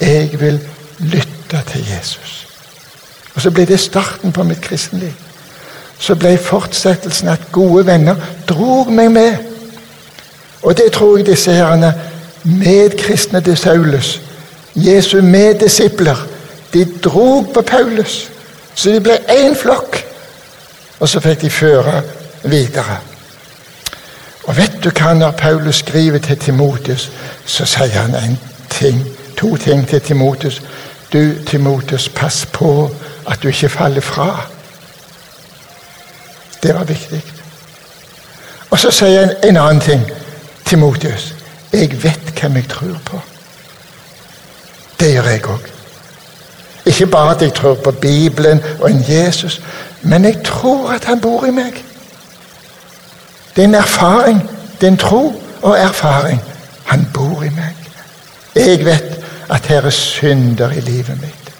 Jeg 0.00 0.40
vil 0.40 0.60
lytte 0.98 1.60
til 1.72 1.84
Jesus. 1.88 2.46
Og 3.34 3.42
så 3.44 3.50
ble 3.50 3.66
det 3.68 3.80
starten 3.80 4.32
på 4.32 4.44
mitt 4.48 4.60
kristenliv. 4.64 5.12
Så 6.00 6.16
ble 6.16 6.38
fortsettelsen 6.40 7.28
at 7.28 7.50
gode 7.52 7.84
venner 7.86 8.16
drog 8.48 8.92
meg 8.92 9.12
med. 9.12 9.36
Og 10.62 10.76
det 10.76 10.92
tror 10.92 11.18
jeg 11.18 11.26
disse 11.26 11.52
herrene 11.52 11.92
medkristne 12.44 13.40
til 13.44 13.56
Saulus 13.56 14.20
Jesu 14.74 15.20
meddisipler, 15.22 16.26
de 16.72 16.84
drog 17.04 17.50
på 17.54 17.62
Paulus. 17.62 18.30
Så 18.74 18.90
de 18.90 19.00
ble 19.00 19.18
én 19.28 19.56
flokk. 19.58 19.98
Og 21.00 21.08
så 21.08 21.20
fikk 21.20 21.40
de 21.40 21.50
føre 21.50 22.02
videre. 22.44 23.00
Og 24.44 24.56
vet 24.56 24.78
du 24.84 24.90
hva, 24.90 25.12
når 25.14 25.30
Paulus 25.30 25.76
skriver 25.76 26.18
til 26.18 26.38
Timotius, 26.38 27.10
så 27.46 27.64
sier 27.68 28.00
han 28.00 28.14
en 28.14 28.38
ting, 28.70 29.02
to 29.36 29.56
ting 29.56 29.88
til 29.88 30.00
Timotius. 30.00 30.62
Du, 31.12 31.34
Timotius, 31.46 32.08
pass 32.08 32.46
på 32.46 32.90
at 33.26 33.42
du 33.42 33.48
ikke 33.48 33.68
faller 33.68 34.00
fra. 34.00 34.46
Det 36.62 36.74
var 36.74 36.84
viktig. 36.84 37.22
Og 38.70 38.78
så 38.78 38.90
sier 38.90 39.26
han 39.26 39.36
en 39.44 39.56
annen 39.56 39.80
ting. 39.80 40.06
Timotius, 40.64 41.34
jeg 41.72 42.02
vet 42.02 42.32
hvem 42.40 42.56
jeg 42.56 42.68
tror 42.68 42.96
på. 43.04 43.20
Det 45.00 45.12
gjør 45.12 45.28
jeg 45.30 45.46
òg. 45.46 45.68
Ikke 46.86 47.06
bare 47.06 47.34
at 47.34 47.42
jeg 47.42 47.54
tror 47.54 47.74
på 47.74 47.90
Bibelen 47.90 48.60
og 48.80 48.90
en 48.90 49.04
Jesus, 49.08 49.62
men 50.02 50.24
jeg 50.24 50.42
tror 50.44 50.90
at 50.90 51.04
han 51.04 51.20
bor 51.20 51.46
i 51.46 51.50
meg. 51.50 51.84
Det 53.56 53.64
er 53.64 53.68
en 53.68 53.74
erfaring. 53.74 54.50
Det 54.80 54.86
er 54.86 54.90
en 54.90 54.96
tro 54.96 55.42
og 55.62 55.78
erfaring. 55.78 56.42
Han 56.84 57.08
bor 57.14 57.42
i 57.42 57.48
meg. 57.48 57.76
Jeg 58.54 58.84
vet 58.84 59.20
at 59.50 59.66
her 59.66 59.82
er 59.82 59.90
synder 59.90 60.70
i 60.70 60.80
livet 60.80 61.20
mitt. 61.20 61.52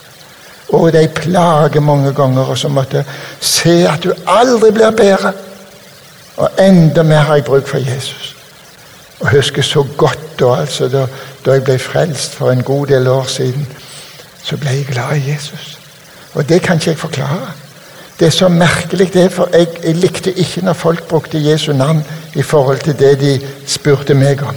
Og 0.68 0.92
de 0.92 1.08
plager 1.14 1.80
mange 1.80 2.12
ganger, 2.14 2.42
og 2.42 2.58
så 2.58 2.68
måtte 2.68 3.04
se 3.40 3.88
at 3.88 4.04
du 4.04 4.12
aldri 4.26 4.70
blir 4.70 4.90
bedre. 4.90 5.32
Og 6.36 6.50
enda 6.58 7.02
mer 7.02 7.18
har 7.18 7.34
jeg 7.34 7.44
bruk 7.44 7.66
for 7.68 7.78
Jesus. 7.78 8.36
Og 9.20 9.30
husker 9.30 9.62
så 9.62 9.84
godt 9.96 10.40
da, 10.40 10.54
altså, 10.60 10.88
da, 10.88 11.06
da 11.44 11.52
jeg 11.52 11.64
ble 11.64 11.78
frelst 11.78 12.34
for 12.34 12.50
en 12.50 12.62
god 12.62 12.86
del 12.86 13.08
år 13.08 13.24
siden, 13.24 13.66
så 14.42 14.56
ble 14.56 14.70
jeg 14.70 14.86
glad 14.86 15.16
i 15.16 15.30
Jesus. 15.32 15.78
Og 16.34 16.48
det 16.48 16.62
kan 16.62 16.76
ikke 16.76 16.90
jeg 16.90 16.98
forklare. 16.98 17.50
Det 18.20 18.26
er 18.26 18.30
så 18.30 18.48
merkelig, 18.48 19.14
det, 19.14 19.32
for 19.32 19.48
jeg, 19.52 19.66
jeg 19.82 19.96
likte 19.96 20.32
ikke 20.32 20.60
når 20.64 20.72
folk 20.72 21.02
brukte 21.08 21.40
Jesu 21.50 21.72
navn 21.72 22.04
i 22.34 22.42
forhold 22.42 22.78
til 22.78 22.98
det 22.98 23.20
de 23.20 23.40
spurte 23.66 24.14
meg 24.14 24.42
om. 24.42 24.56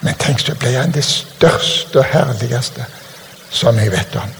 Men 0.00 0.14
tenk, 0.18 0.40
så 0.40 0.54
ble 0.56 0.72
han 0.72 0.94
det 0.94 1.04
største 1.04 2.00
og 2.00 2.08
herligste 2.08 2.86
som 3.50 3.76
jeg 3.78 3.92
vet 3.92 4.16
om. 4.16 4.32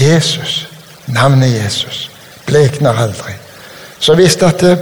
Jesus, 0.00 0.68
navnet 1.06 1.54
Jesus, 1.54 2.10
blekner 2.46 2.98
aldri. 2.98 3.32
Så 3.98 4.14
hvis 4.14 4.36
det, 4.36 4.78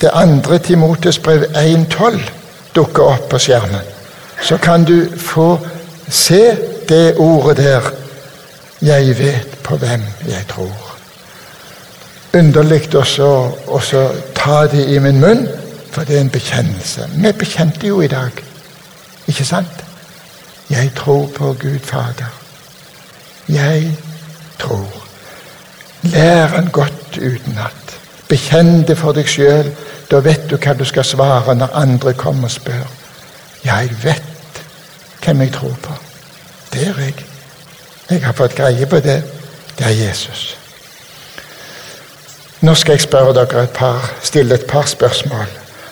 det 0.00 0.10
andre 0.12 0.58
Timotes 0.58 1.18
brev 1.18 1.44
1.12 1.56 2.20
dukker 2.74 3.02
opp 3.02 3.30
på 3.30 3.38
skjermen, 3.38 3.80
så 4.42 4.58
kan 4.60 4.84
du 4.84 5.06
få 5.16 5.54
se 6.08 6.56
det 6.88 7.16
ordet 7.16 7.56
der 7.56 7.80
'Jeg 8.82 9.18
vet 9.18 9.58
på 9.62 9.76
hvem 9.76 10.02
jeg 10.28 10.44
tror'. 10.52 10.85
Underlig 12.36 12.88
å 12.94 13.80
ta 14.34 14.66
det 14.68 14.84
i 14.92 14.98
min 15.00 15.20
munn, 15.22 15.46
for 15.90 16.04
det 16.04 16.16
er 16.16 16.24
en 16.26 16.32
bekjennelse. 16.32 17.08
Vi 17.16 17.32
bekjente 17.32 17.86
jo 17.88 18.02
i 18.04 18.10
dag, 18.12 18.42
ikke 19.26 19.44
sant? 19.44 19.84
Jeg 20.70 20.90
tror 20.96 21.28
på 21.34 21.52
Gud 21.60 21.78
Fader. 21.78 22.32
Jeg 23.48 23.96
tror. 24.58 25.06
Lær 26.02 26.46
han 26.46 26.68
godt 26.72 27.16
utenat. 27.16 27.98
Bekjenn 28.28 28.82
det 28.86 28.98
for 28.98 29.14
deg 29.14 29.28
sjøl. 29.30 29.70
Da 30.10 30.20
vet 30.22 30.50
du 30.50 30.56
hva 30.58 30.74
du 30.74 30.84
skal 30.84 31.06
svare 31.06 31.54
når 31.54 31.78
andre 31.78 32.14
kommer 32.14 32.50
og 32.50 32.54
spør. 32.54 32.84
Ja, 33.64 33.78
jeg 33.82 33.96
vet 34.02 34.62
hvem 35.24 35.40
jeg 35.46 35.52
tror 35.54 35.74
på. 35.82 35.94
Det 36.72 36.88
er 36.90 37.00
jeg. 37.00 37.26
Jeg 38.10 38.24
har 38.24 38.32
fått 38.32 38.54
greie 38.54 38.86
på 38.86 39.00
det. 39.00 39.22
Det 39.78 39.86
er 39.86 39.98
Jesus. 40.06 40.56
Nå 42.60 42.74
skal 42.74 42.92
jeg 42.92 43.00
spørre 43.00 43.34
dere 43.34 43.62
et 43.62 43.70
par, 43.70 44.12
stille 44.22 44.54
et 44.54 44.66
par 44.66 44.86
spørsmål. 44.86 45.46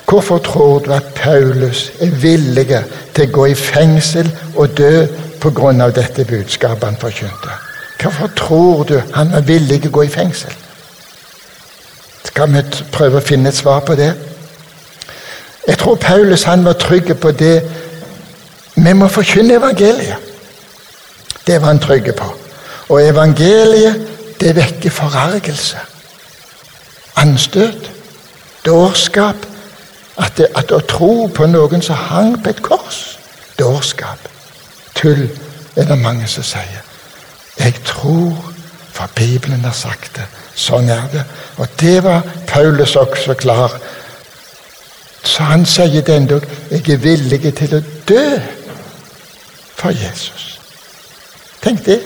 Hvorfor 0.09 0.38
tror 0.38 0.78
du 0.78 0.92
at 0.92 1.04
Paulus 1.14 1.92
er 2.00 2.11
villig 2.11 2.66
til 3.14 3.28
å 3.28 3.33
gå 3.33 3.47
i 3.47 3.54
fengsel 3.54 4.30
og 4.56 4.76
dø 4.78 5.06
pga. 5.40 5.90
dette 5.90 6.25
budskapet 6.25 6.85
han 6.85 6.97
forkynte? 6.97 7.50
Hvorfor 8.02 8.30
tror 8.37 8.83
du 8.83 9.00
han 9.14 9.33
er 9.33 9.40
villig 9.40 9.80
til 9.80 9.90
å 9.90 9.92
gå 9.92 10.02
i 10.02 10.09
fengsel? 10.09 10.52
Skal 12.25 12.52
vi 12.52 12.62
prøve 12.92 13.18
å 13.18 13.25
finne 13.25 13.49
et 13.49 13.56
svar 13.56 13.80
på 13.80 13.94
det? 13.94 14.12
Jeg 15.66 15.78
tror 15.78 15.94
Paulus 15.94 16.42
han 16.42 16.64
var 16.64 16.73
trygg 16.73 17.16
på 17.21 17.30
det. 17.30 17.62
Vi 18.76 18.92
må 18.92 19.09
forkynne 19.09 19.54
evangeliet. 19.54 20.16
Det 21.47 21.61
var 21.61 21.66
han 21.66 21.78
trygg 21.78 22.14
på. 22.16 22.35
Og 22.88 23.02
evangeliet, 23.02 24.00
det 24.40 24.56
vekker 24.56 24.90
forargelse. 24.90 25.76
Anstøt. 27.16 27.90
Dårskap. 28.66 29.37
At, 30.16 30.37
det, 30.38 30.47
at 30.54 30.71
å 30.73 30.78
tro 30.87 31.26
på 31.35 31.47
noen 31.50 31.83
som 31.83 31.99
hang 31.99 32.37
på 32.42 32.52
et 32.54 32.62
kors. 32.62 33.18
Dårskap. 33.59 34.28
Tull, 34.94 35.26
er 35.76 35.88
det 35.90 35.99
mange 35.99 36.26
som 36.30 36.47
sier. 36.47 36.83
Jeg 37.59 37.75
tror, 37.85 38.52
for 38.92 39.11
Bibelen 39.14 39.64
har 39.64 39.75
sagt 39.75 40.16
det. 40.16 40.26
Sånn 40.54 40.88
er 40.90 41.06
det. 41.12 41.25
Og 41.59 41.68
det 41.80 41.99
var 42.04 42.23
Paulus 42.47 42.97
også 42.97 43.35
klar. 43.35 43.75
Så 45.25 45.42
han 45.42 45.66
sier 45.66 46.02
det 46.04 46.14
endog 46.14 46.44
jeg 46.71 46.85
er 46.94 47.00
villig 47.02 47.54
til 47.56 47.78
å 47.78 47.83
dø 48.09 48.26
for 49.75 49.90
Jesus. 49.90 50.61
Tenk 51.64 51.85
det. 51.87 52.00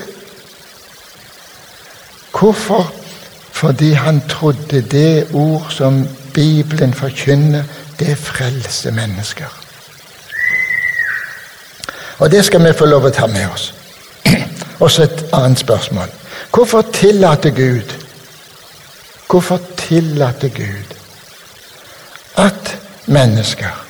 Hvorfor? 2.33 2.87
Fordi 3.59 3.93
han 3.93 4.23
trodde 4.29 4.81
det 4.81 5.27
ord 5.33 5.67
som 5.71 6.09
Bibelen 6.35 6.95
forkynner, 6.95 7.63
det 7.99 8.19
frelser 8.19 8.91
mennesker. 8.91 9.51
Og 12.19 12.31
det 12.31 12.45
skal 12.45 12.63
vi 12.65 12.73
få 12.73 12.87
lov 12.87 13.09
å 13.09 13.11
ta 13.11 13.27
med 13.27 13.49
oss. 13.51 13.73
Og 14.83 14.91
så 14.91 15.03
et 15.09 15.25
annet 15.33 15.59
spørsmål. 15.59 16.07
Hvorfor 16.55 16.87
tillater 16.93 17.51
Gud 17.51 17.95
Hvorfor 19.31 19.61
tillater 19.77 20.49
Gud 20.49 20.95
at 22.37 22.79
mennesker, 23.07 23.87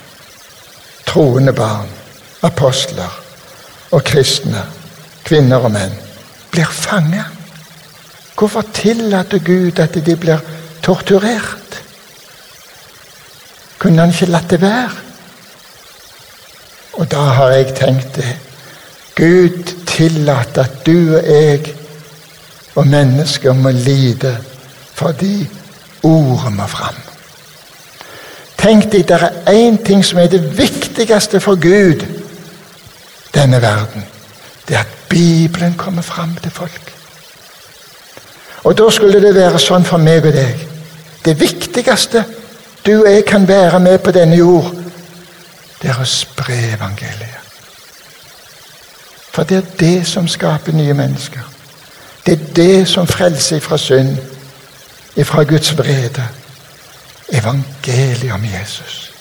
troende 1.06 1.52
barn, 1.52 1.88
apostler 2.42 3.22
og 3.90 4.04
kristne, 4.04 4.64
kvinner 5.24 5.62
og 5.68 5.70
menn, 5.70 5.94
blir 6.50 6.66
fanget? 6.66 7.37
Hvorfor 8.38 8.62
tillater 8.74 9.38
Gud 9.38 9.78
at 9.78 9.94
de 10.06 10.16
blir 10.16 10.38
torturert? 10.82 11.82
Kunne 13.78 14.00
han 14.00 14.14
ikke 14.14 14.30
latt 14.30 14.50
det 14.50 14.60
være? 14.62 14.90
Og 16.98 17.10
da 17.10 17.24
har 17.38 17.50
jeg 17.54 17.74
tenkt 17.74 18.16
det. 18.16 18.36
Gud 19.18 19.74
tillater 19.86 20.62
at 20.62 20.86
du 20.86 21.16
og 21.16 21.26
jeg 21.26 21.74
og 22.74 22.86
mennesker 22.86 23.52
må 23.52 23.70
lide 23.70 24.36
fordi 24.94 25.48
ordet 26.02 26.52
må 26.52 26.66
fram. 26.66 26.98
Tenk 28.58 28.88
deg, 28.92 29.06
det 29.08 29.18
er 29.18 29.50
én 29.54 29.78
ting 29.86 30.02
som 30.04 30.18
er 30.18 30.30
det 30.30 30.42
viktigste 30.58 31.40
for 31.40 31.58
Gud 31.62 32.02
denne 33.34 33.62
verden. 33.62 34.06
Det 34.68 34.76
er 34.76 34.80
at 34.80 34.94
Bibelen 35.08 35.74
kommer 35.74 36.02
fram 36.02 36.34
til 36.42 36.50
folk. 36.50 36.87
Og 38.68 38.76
da 38.76 38.90
skulle 38.92 39.20
det 39.22 39.32
være 39.32 39.56
sånn 39.64 39.86
for 39.88 39.96
meg 39.96 40.26
og 40.28 40.34
deg. 40.36 40.64
Det 41.24 41.32
viktigste 41.40 42.20
du 42.84 42.98
og 42.98 43.06
jeg 43.08 43.24
kan 43.24 43.46
være 43.48 43.78
med 43.80 44.02
på 44.04 44.12
denne 44.12 44.36
jord, 44.36 44.68
det 45.80 45.88
er 45.88 46.00
å 46.02 46.04
spre 46.04 46.56
evangeliet. 46.74 47.46
For 49.32 49.48
det 49.48 49.56
er 49.56 49.70
det 49.80 50.06
som 50.10 50.28
skaper 50.28 50.76
nye 50.76 50.92
mennesker. 50.98 51.46
Det 52.26 52.34
er 52.34 52.52
det 52.58 52.88
som 52.92 53.08
frelser 53.08 53.64
fra 53.64 53.78
synd, 53.80 54.18
ifra 55.16 55.46
Guds 55.48 55.72
vrede. 55.78 56.28
Evangeliet 57.32 58.34
om 58.36 58.44
Jesus. 58.44 59.12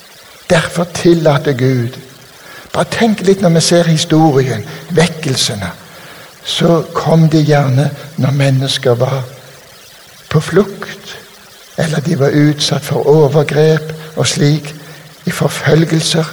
Derfor 0.49 0.91
tillater 0.93 1.55
Gud. 1.55 1.95
Bare 2.73 2.91
tenk 2.91 3.23
litt 3.23 3.39
når 3.41 3.55
vi 3.55 3.63
ser 3.63 3.87
historien, 3.87 4.67
vekkelsene. 4.91 5.71
Så 6.43 6.81
kom 6.93 7.29
de 7.31 7.45
gjerne 7.47 7.89
når 8.17 8.39
mennesker 8.43 8.99
var 8.99 9.36
på 10.29 10.41
flukt, 10.41 11.17
eller 11.77 12.01
de 12.01 12.19
var 12.19 12.35
utsatt 12.35 12.85
for 12.85 13.07
overgrep 13.07 13.93
og 14.15 14.27
slik, 14.27 14.73
i 15.25 15.31
forfølgelser. 15.31 16.25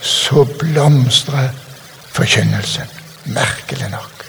Så 0.00 0.44
blomstrer 0.58 1.48
forkynnelsen. 2.12 2.86
Merkelig 3.24 3.88
nok. 3.90 4.24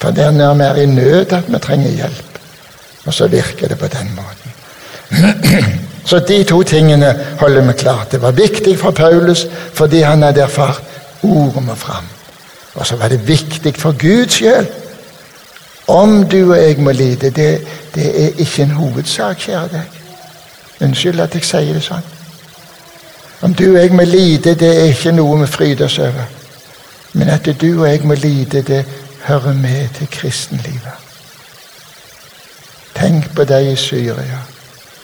For 0.00 0.10
det 0.10 0.24
er 0.24 0.30
når 0.30 0.54
vi 0.54 0.64
er 0.64 0.80
i 0.82 0.86
nød 0.86 1.32
at 1.32 1.52
vi 1.52 1.58
trenger 1.62 1.90
hjelp. 1.90 2.38
Og 3.06 3.14
så 3.14 3.28
virker 3.28 3.68
det 3.68 3.78
på 3.78 3.86
den 3.86 4.10
måten. 4.16 4.52
Så 6.06 6.18
de 6.18 6.44
to 6.44 6.62
tingene 6.62 7.08
holder 7.40 7.66
vi 7.66 7.72
klart. 7.72 8.12
Det 8.12 8.22
var 8.22 8.30
viktig 8.30 8.78
for 8.78 8.90
Paulus 8.90 9.46
fordi 9.74 10.00
han 10.06 10.22
hadde 10.22 10.40
erfart 10.40 10.82
ordet 11.22 11.62
må 11.62 11.74
fram. 11.74 12.04
Og 12.74 12.86
så 12.86 12.96
var 12.96 13.08
det 13.08 13.28
viktig 13.28 13.74
for 13.78 13.92
Guds 13.98 14.34
skyld. 14.34 14.66
Om 15.86 16.26
du 16.28 16.50
og 16.50 16.58
jeg 16.58 16.78
må 16.78 16.92
lide, 16.92 17.30
det, 17.30 17.66
det 17.94 18.24
er 18.24 18.30
ikke 18.36 18.62
en 18.62 18.70
hovedsak, 18.70 19.38
kjære 19.38 19.68
deg. 19.72 19.82
Unnskyld 20.80 21.20
at 21.20 21.34
jeg 21.34 21.44
sier 21.46 21.74
det 21.74 21.82
sånn. 21.86 22.12
Om 23.46 23.54
du 23.54 23.64
og 23.68 23.78
jeg 23.78 23.92
må 23.94 24.04
lide, 24.04 24.54
det 24.54 24.72
er 24.72 24.90
ikke 24.90 25.12
noe 25.14 25.38
vi 25.40 25.46
fryder 25.46 25.84
oss 25.86 25.98
over. 25.98 26.26
Men 27.12 27.28
at 27.28 27.48
du 27.60 27.68
og 27.80 27.88
jeg 27.88 28.02
må 28.04 28.14
lide, 28.14 28.62
det 28.62 28.84
hører 29.24 29.54
med 29.54 29.88
til 29.98 30.08
kristenlivet. 30.10 31.04
Tenk 32.96 33.30
på 33.36 33.44
deg 33.44 33.72
i 33.72 33.76
Syria 33.76 34.40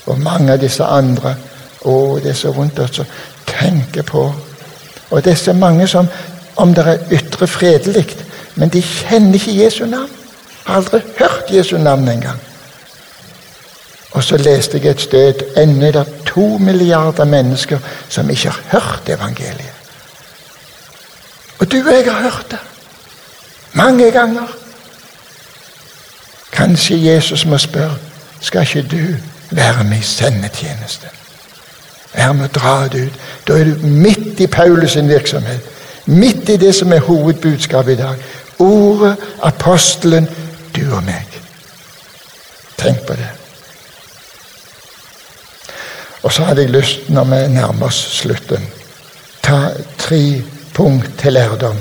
og 0.07 0.19
mange 0.21 0.53
av 0.53 0.61
disse 0.61 0.85
andre. 0.85 1.37
Å, 1.85 1.95
det 2.23 2.33
er 2.33 2.39
så 2.39 2.53
vondt 2.55 2.81
å 2.81 2.89
tenke 3.47 4.03
på. 4.07 4.25
Og 5.11 5.25
det 5.25 5.33
er 5.33 5.41
så 5.41 5.53
mange 5.53 5.87
som, 5.89 6.09
om 6.57 6.75
det 6.75 6.87
er 6.87 7.15
ytre 7.19 7.47
fredelig, 7.47 8.07
men 8.55 8.73
de 8.73 8.83
kjenner 8.83 9.39
ikke 9.39 9.57
Jesu 9.57 9.85
navn. 9.87 10.22
Har 10.65 10.75
aldri 10.75 11.01
hørt 11.19 11.51
Jesu 11.51 11.79
navn 11.79 12.09
engang. 12.09 12.41
Og 14.13 14.25
så 14.25 14.37
leste 14.37 14.81
jeg 14.83 14.91
et 14.91 15.01
sted 15.01 15.35
ennå 15.57 15.87
er 15.87 15.93
det 15.93 16.07
to 16.27 16.59
milliarder 16.59 17.25
mennesker 17.25 17.79
som 18.09 18.31
ikke 18.31 18.51
har 18.51 18.61
hørt 18.71 19.09
evangeliet. 19.09 19.73
Og 21.59 21.73
du 21.73 21.77
og 21.77 21.95
jeg 21.95 22.05
har 22.05 22.23
hørt 22.23 22.47
det. 22.51 22.59
Mange 23.73 24.11
ganger. 24.11 24.57
Kanskje 26.53 27.13
Jesus 27.13 27.47
må 27.47 27.59
spørre 27.59 27.97
skal 28.41 28.63
ikke 28.63 28.89
du 28.89 29.17
være 29.51 29.85
med 29.85 29.99
i 29.99 30.03
sendetjeneste. 30.03 31.07
Være 32.15 32.35
med 32.35 32.45
å 32.45 32.53
dra 32.59 32.89
det 32.89 33.07
ut. 33.07 33.21
Da 33.49 33.57
er 33.59 33.65
du 33.65 33.87
midt 33.87 34.41
i 34.41 34.47
Paulus' 34.47 35.01
virksomhet. 35.01 35.61
Midt 36.07 36.49
i 36.49 36.57
det 36.57 36.75
som 36.75 36.93
er 36.93 37.01
hovedbudskapet 37.01 37.93
i 37.93 37.97
dag. 38.03 38.17
Ordet, 38.59 39.17
apostelen, 39.43 40.29
og 40.93 41.03
meg. 41.05 41.41
Tenk 42.79 43.07
på 43.07 43.17
det. 43.19 43.29
Og 46.23 46.33
så 46.33 46.45
hadde 46.45 46.63
jeg 46.63 46.71
lyst, 46.71 47.11
når 47.11 47.25
vi 47.25 47.41
nærmer 47.55 47.87
oss 47.87 47.99
slutten, 48.21 48.69
ta 49.43 49.59
tre 49.99 50.43
punkt 50.75 51.11
til 51.19 51.33
lærdom. 51.33 51.77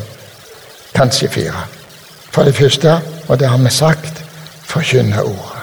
Kanskje 0.96 1.30
fire. 1.30 1.66
For 2.32 2.44
det 2.44 2.56
første, 2.56 3.00
og 3.28 3.40
det 3.40 3.48
har 3.48 3.58
vi 3.58 3.70
sagt, 3.70 4.24
forkynne 4.64 5.24
ordet. 5.24 5.62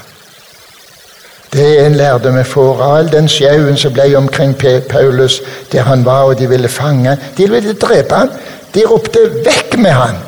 Det 1.53 1.81
er 1.81 1.87
en 1.87 1.95
lærdom 1.95 2.37
vi 2.37 2.45
får 2.45 2.83
av 2.83 2.97
all 2.97 3.13
den 3.13 3.29
sjauen 3.29 3.77
som 3.77 3.93
ble 3.93 4.11
omkring 4.17 4.55
Paulus 4.89 5.41
der 5.73 5.83
han 5.83 6.05
var, 6.05 6.29
og 6.29 6.39
de 6.39 6.49
ville 6.49 6.69
fange 6.69 7.17
De 7.37 7.51
ville 7.51 7.73
drepe 7.73 8.15
han. 8.15 8.31
De 8.75 8.87
ropte 8.87 9.19
'vekk 9.45 9.79
med 9.79 9.91
han'. 9.91 10.23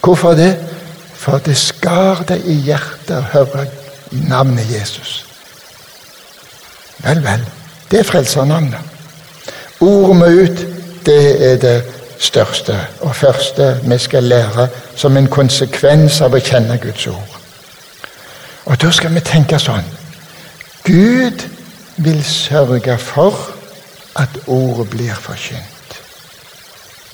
Hvorfor 0.00 0.30
det? 0.34 0.56
For 1.20 1.38
det 1.44 1.56
skar 1.58 2.22
deg 2.28 2.46
i 2.48 2.54
hjertet 2.64 3.12
å 3.18 3.26
høre 3.34 3.66
navnet 4.30 4.70
Jesus. 4.72 5.18
Vel, 7.04 7.20
vel. 7.24 7.44
Det 7.90 8.00
er 8.00 8.08
frelsernavnet. 8.08 8.80
Ordet 9.84 10.16
må 10.16 10.30
ut. 10.40 10.66
Det 11.04 11.52
er 11.52 11.60
det 11.60 11.76
største 12.20 12.76
og 13.00 13.14
første 13.16 13.80
vi 13.84 13.98
skal 13.98 14.24
lære 14.28 14.66
som 14.96 15.16
en 15.16 15.28
konsekvens 15.32 16.20
av 16.20 16.36
å 16.36 16.42
kjenne 16.44 16.76
Guds 16.80 17.06
ord. 17.08 17.38
Og 18.68 18.76
da 18.80 18.90
skal 18.92 19.14
vi 19.16 19.22
tenke 19.24 19.58
sånn 19.58 19.86
Gud 20.84 21.46
vil 22.00 22.20
sørge 22.24 22.96
for 23.00 23.36
at 24.20 24.36
ordet 24.46 24.90
blir 24.92 25.16
forkynt. 25.16 25.96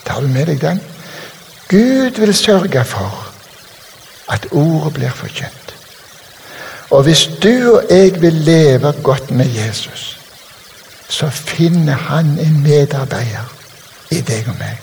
Tar 0.06 0.22
du 0.22 0.30
med 0.30 0.50
deg 0.50 0.60
den? 0.62 0.82
Gud 1.68 2.18
vil 2.22 2.34
sørge 2.34 2.84
for 2.86 3.25
at 4.28 4.46
ordet 4.50 4.94
blir 4.94 5.10
forkynt. 5.10 5.74
Og 6.90 7.02
hvis 7.02 7.30
du 7.42 7.76
og 7.76 7.84
jeg 7.90 8.20
vil 8.20 8.32
leve 8.32 8.92
godt 9.02 9.30
med 9.30 9.46
Jesus, 9.46 10.18
så 11.08 11.30
finner 11.30 11.94
han 11.94 12.26
en 12.38 12.62
medarbeider 12.62 13.54
i 14.10 14.20
deg 14.20 14.48
og 14.48 14.54
meg. 14.58 14.78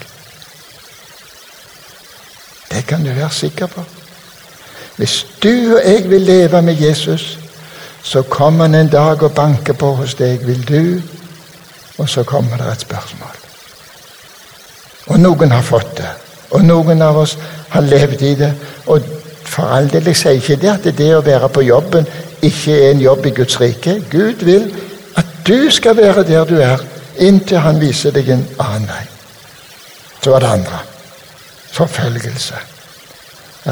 Det 2.71 2.85
kan 2.87 3.05
du 3.05 3.11
være 3.11 3.31
sikker 3.31 3.67
på. 3.67 3.83
Hvis 4.97 5.27
du 5.43 5.75
og 5.75 5.81
jeg 5.85 6.09
vil 6.09 6.21
leve 6.21 6.61
med 6.61 6.81
Jesus, 6.81 7.39
så 8.03 8.21
kommer 8.21 8.63
han 8.63 8.75
en 8.75 8.89
dag 8.91 9.23
og 9.23 9.31
banker 9.31 9.73
på 9.73 9.93
hos 9.95 10.15
deg. 10.15 10.47
Vil 10.47 10.67
du? 10.67 11.01
Og 11.97 12.09
så 12.09 12.23
kommer 12.23 12.57
det 12.57 12.71
et 12.71 12.81
spørsmål. 12.81 13.35
Og 15.07 15.19
noen 15.19 15.51
har 15.51 15.61
fått 15.61 15.97
det. 15.97 16.09
Og 16.51 16.65
noen 16.65 17.01
av 17.01 17.17
oss 17.17 17.37
har 17.69 17.81
levd 17.81 18.21
i 18.21 18.35
det. 18.35 18.53
Og 18.85 19.01
for 19.53 19.69
all 19.69 19.89
del, 19.91 20.07
jeg 20.09 20.17
sier 20.17 20.39
ikke 20.39 20.57
det 20.61 20.71
at 20.71 20.85
det 20.97 21.09
å 21.13 21.21
være 21.21 21.49
på 21.53 21.61
jobben 21.61 22.07
ikke 22.43 22.73
er 22.73 22.91
en 22.91 23.01
jobb 23.03 23.27
i 23.29 23.33
Guds 23.37 23.59
rike. 23.61 23.99
Gud 24.09 24.41
vil 24.47 24.65
at 25.19 25.29
du 25.47 25.69
skal 25.71 25.97
være 25.97 26.23
der 26.25 26.45
du 26.49 26.55
er, 26.57 26.81
inntil 27.21 27.61
han 27.61 27.81
viser 27.81 28.15
deg 28.15 28.31
en 28.33 28.45
annen 28.57 28.87
vei. 28.89 29.03
Så 30.23 30.33
er 30.33 30.41
det 30.41 30.53
andre. 30.57 30.79
Forfølgelse. 31.73 32.61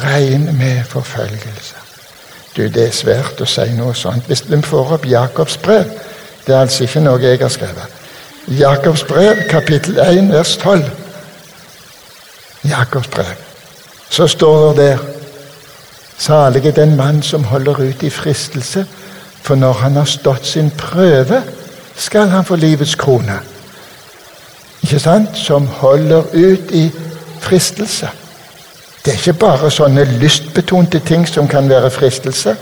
Regn 0.03 0.45
med 0.57 0.83
forfølgelse. 0.89 1.79
Du, 2.55 2.67
Det 2.67 2.83
er 2.87 2.93
svært 2.93 3.41
å 3.41 3.47
si 3.47 3.65
noe 3.73 3.95
sånt. 3.95 4.27
Hvis 4.27 4.43
vi 4.49 4.59
får 4.61 4.93
opp 4.97 5.05
Jakobs 5.07 5.57
brev 5.57 5.87
Det 6.45 6.55
er 6.55 6.61
altså 6.65 6.83
ikke 6.83 7.03
noe 7.05 7.21
jeg 7.21 7.39
har 7.39 7.51
skrevet. 7.53 7.97
Jakobs 8.47 9.03
brev, 9.05 9.43
kapittel 9.49 9.99
1, 10.01 10.31
vers 10.33 10.55
12. 10.57 10.89
Jakobs 12.69 13.07
brev. 13.07 13.35
Så 14.09 14.27
står 14.27 14.73
det 14.73 14.77
der 14.77 15.20
Salig 16.21 16.65
er 16.65 16.71
den 16.71 16.95
mann 16.95 17.23
som 17.25 17.43
holder 17.43 17.79
ut 17.79 18.03
i 18.03 18.09
fristelse, 18.09 18.85
for 19.41 19.55
når 19.55 19.73
han 19.73 19.95
har 19.95 20.05
stått 20.05 20.45
sin 20.45 20.69
prøve, 20.77 21.41
skal 21.97 22.27
han 22.29 22.45
få 22.45 22.55
livets 22.55 22.95
krone. 22.95 23.39
Ikke 24.83 24.99
sant? 24.99 25.37
Som 25.37 25.65
holder 25.67 26.21
ut 26.33 26.71
i 26.71 26.91
fristelse. 27.41 28.09
Det 29.05 29.13
er 29.13 29.17
ikke 29.17 29.33
bare 29.33 29.71
sånne 29.73 30.03
lystbetonte 30.21 30.99
ting 30.99 31.25
som 31.27 31.47
kan 31.49 31.69
være 31.69 31.89
fristelse. 31.89 32.53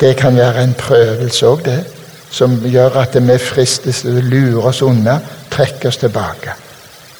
Det 0.00 0.16
kan 0.18 0.36
være 0.36 0.64
en 0.64 0.74
prøvelse 0.74 1.46
òg, 1.46 1.62
det. 1.64 1.84
Som 2.30 2.56
gjør 2.66 2.98
at 3.04 3.14
vi 3.14 3.36
fristes 3.38 4.00
til 4.02 4.18
å 4.18 4.24
lure 4.26 4.64
oss 4.72 4.82
unna, 4.82 5.20
trekke 5.50 5.88
oss 5.88 6.02
tilbake. 6.02 6.56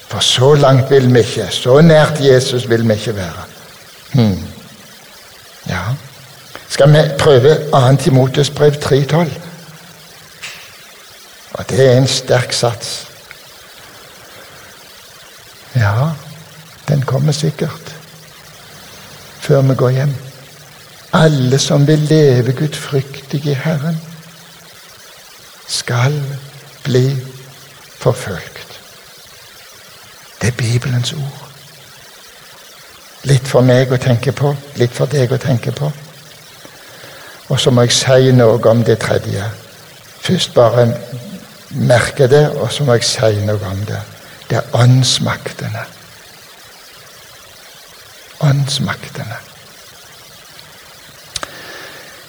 For 0.08 0.26
så 0.26 0.54
langt 0.54 0.90
vil 0.90 1.06
vi 1.14 1.22
ikke. 1.22 1.46
Så 1.54 1.78
nært 1.86 2.18
Jesus 2.20 2.66
vil 2.70 2.82
vi 2.88 2.98
ikke 2.98 3.16
være. 3.20 3.46
Hmm. 4.12 4.51
Ja. 5.68 5.82
Skal 6.68 6.92
vi 6.92 6.98
prøve 7.18 7.70
2. 7.70 8.02
Timotes 8.02 8.50
brev 8.50 8.72
3,12? 8.72 9.40
Og 11.52 11.70
det 11.70 11.92
er 11.92 11.96
en 11.96 12.06
sterk 12.06 12.52
sats. 12.52 13.08
Ja, 15.74 16.10
den 16.88 17.02
kommer 17.02 17.32
sikkert 17.32 17.96
før 19.42 19.62
vi 19.62 19.74
går 19.74 19.90
hjem. 19.90 20.14
Alle 21.12 21.58
som 21.58 21.86
vil 21.86 21.98
leve 21.98 22.52
gudfryktig 22.52 23.46
i 23.46 23.54
Herren, 23.54 24.00
skal 25.68 26.22
bli 26.84 27.16
forfølgt. 27.98 28.80
Det 30.40 30.48
er 30.48 30.56
Bibelens 30.56 31.12
ord. 31.12 31.41
Litt 33.28 33.46
for 33.46 33.62
meg 33.62 33.92
å 33.92 34.00
tenke 34.02 34.32
på, 34.34 34.50
litt 34.80 34.94
for 34.94 35.10
deg 35.10 35.32
å 35.32 35.38
tenke 35.38 35.72
på. 35.76 35.90
Og 37.48 37.60
så 37.60 37.70
må 37.70 37.84
jeg 37.86 37.94
si 37.94 38.32
noe 38.34 38.58
om 38.70 38.82
det 38.86 38.98
tredje. 39.02 39.44
Først 40.22 40.54
bare 40.54 40.88
merke 41.70 42.26
det, 42.30 42.48
og 42.58 42.72
så 42.72 42.84
må 42.84 42.96
jeg 42.98 43.06
si 43.06 43.44
noe 43.46 43.70
om 43.70 43.84
det. 43.86 44.00
Det 44.48 44.58
er 44.58 44.76
åndsmaktene. 44.76 45.84
Åndsmaktene. 48.42 49.38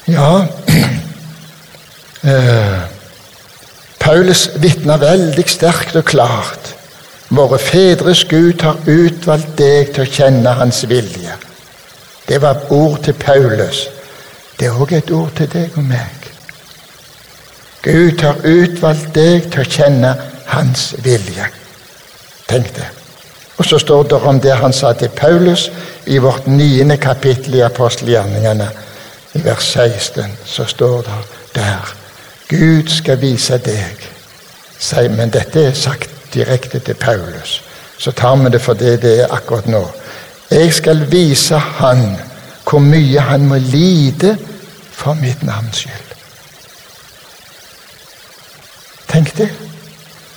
Ja 0.08 0.45
eh, 2.32 2.82
Paulus 3.99 4.49
vitner 4.60 4.99
veldig 4.99 5.45
sterkt 5.47 5.95
og 5.95 6.06
klart. 6.06 6.72
Våre 7.34 7.58
fedres 7.58 8.26
Gud 8.30 8.62
har 8.62 8.78
utvalgt 8.86 9.56
deg 9.58 9.89
til 9.96 10.04
å 10.04 10.12
kjenne 10.12 10.52
Hans 10.60 10.84
vilje. 10.86 11.34
Det 12.28 12.38
var 12.41 12.67
ord 12.69 13.00
til 13.08 13.15
Paulus. 13.17 13.88
Det 14.60 14.67
er 14.69 14.78
òg 14.78 14.93
et 14.93 15.10
ord 15.12 15.32
til 15.39 15.50
deg 15.50 15.74
og 15.80 15.88
meg. 15.88 16.28
Gud 17.82 18.22
har 18.22 18.46
utvalgt 18.46 19.10
deg 19.17 19.50
til 19.50 19.63
å 19.63 19.72
kjenne 19.78 20.13
Hans 20.54 20.91
vilje. 21.02 21.50
Tenk 22.48 22.69
det. 22.78 22.91
Og 23.58 23.65
så 23.65 23.82
står 23.82 24.04
det 24.13 24.22
om 24.30 24.39
det 24.39 24.54
han 24.62 24.74
sa 24.74 24.93
til 24.93 25.10
Paulus 25.10 25.72
i 26.06 26.22
vårt 26.22 26.48
niende 26.48 26.98
kapittel 27.02 27.58
i 27.58 27.65
apostelgjerningene. 27.65 28.69
I 29.34 29.41
vers 29.41 29.74
16 29.74 30.38
så 30.46 30.69
står 30.69 31.02
det 31.02 31.22
der 31.56 31.93
Gud 32.50 32.89
skal 32.93 33.17
vise 33.22 33.58
deg 33.58 34.10
Men 35.15 35.32
dette 35.32 35.62
er 35.69 35.74
sagt 35.74 36.10
direkte 36.34 36.80
til 36.80 36.93
Paulus. 36.93 37.63
Så 37.98 38.12
tar 38.12 38.36
vi 38.36 38.50
det 38.50 38.62
for 38.62 38.74
det 38.74 39.02
det 39.02 39.19
er 39.22 39.34
akkurat 39.34 39.67
nå. 39.67 39.84
Jeg 40.52 40.74
skal 40.74 41.12
vise 41.12 41.58
han 41.58 42.17
hvor 42.69 42.80
mye 42.80 43.19
han 43.19 43.46
må 43.46 43.56
lide 43.56 44.38
for 44.91 45.13
mitt 45.13 45.43
navns 45.43 45.78
skyld. 45.78 46.13
Tenk 49.08 49.38
det. 49.38 49.50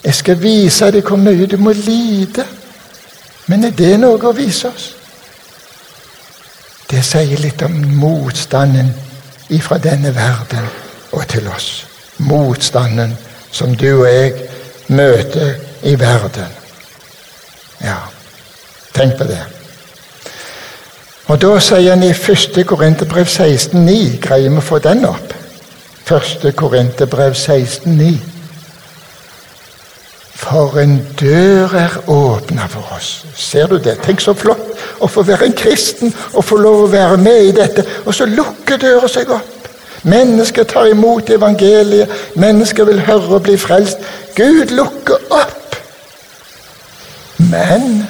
Jeg 0.05 0.15
skal 0.15 0.43
vise 0.43 0.91
deg 0.93 1.03
hvor 1.07 1.17
mye 1.17 1.47
du 1.47 1.57
må 1.57 1.73
lide. 1.73 2.45
Men 3.47 3.65
er 3.65 3.71
det 3.71 3.95
noe 4.01 4.21
å 4.21 4.35
vise 4.37 4.69
oss? 4.69 4.91
Det 6.91 7.03
sier 7.05 7.41
litt 7.43 7.63
om 7.67 7.75
motstanden 7.99 8.93
ifra 9.51 9.79
denne 9.79 10.15
verden 10.15 10.67
og 11.13 11.27
til 11.31 11.49
oss. 11.49 11.87
Motstanden 12.19 13.17
som 13.53 13.75
du 13.75 13.89
og 14.03 14.07
jeg 14.07 14.33
møter 14.89 15.55
i 15.83 15.99
verden. 16.01 16.53
Ja, 17.85 17.97
tenk 18.95 19.17
på 19.19 19.25
det. 19.25 19.43
Og 21.27 21.41
Da 21.43 21.59
sier 21.59 21.91
han 21.91 22.03
i 22.03 22.13
1. 22.15 22.67
Korinterbrev 22.67 23.27
16,9 23.27 24.21
Greier 24.23 24.51
vi 24.51 24.61
å 24.61 24.63
få 24.63 24.79
den 24.79 25.05
opp? 25.09 25.35
1. 26.07 26.53
Korinterbrev 26.55 27.35
16,9 27.35 28.13
For 30.37 30.79
en 30.79 31.01
dør 31.19 31.75
er 31.75 31.97
åpna 32.07 32.69
for 32.71 32.95
oss. 32.95 33.25
Ser 33.35 33.67
du 33.67 33.79
det? 33.83 33.97
Tenk 34.05 34.23
så 34.23 34.37
flott 34.39 34.79
å 35.03 35.09
få 35.11 35.25
være 35.27 35.49
en 35.49 35.59
kristen 35.59 36.15
og 36.35 36.45
få 36.45 36.61
lov 36.63 36.85
å 36.85 36.93
være 36.93 37.19
med 37.19 37.49
i 37.49 37.55
dette. 37.57 37.83
Og 38.05 38.15
så 38.15 38.29
lukker 38.31 38.79
døra 38.79 39.11
seg 39.11 39.33
opp. 39.35 39.71
Mennesker 40.07 40.65
tar 40.71 40.87
imot 40.93 41.31
evangeliet. 41.35 42.13
Mennesker 42.39 42.87
vil 42.87 43.03
høre 43.09 43.41
og 43.41 43.43
bli 43.49 43.57
frelst. 43.59 43.99
Gud 44.37 44.71
lukker 44.77 45.19
opp. 45.35 45.56
Men 47.51 48.07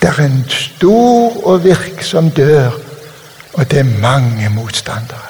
det 0.00 0.08
er 0.08 0.22
en 0.24 0.44
stor 0.48 1.46
og 1.46 1.64
virksom 1.64 2.30
dør, 2.30 2.70
og 3.52 3.70
det 3.70 3.78
er 3.78 4.00
mange 4.00 4.48
motstandere. 4.48 5.28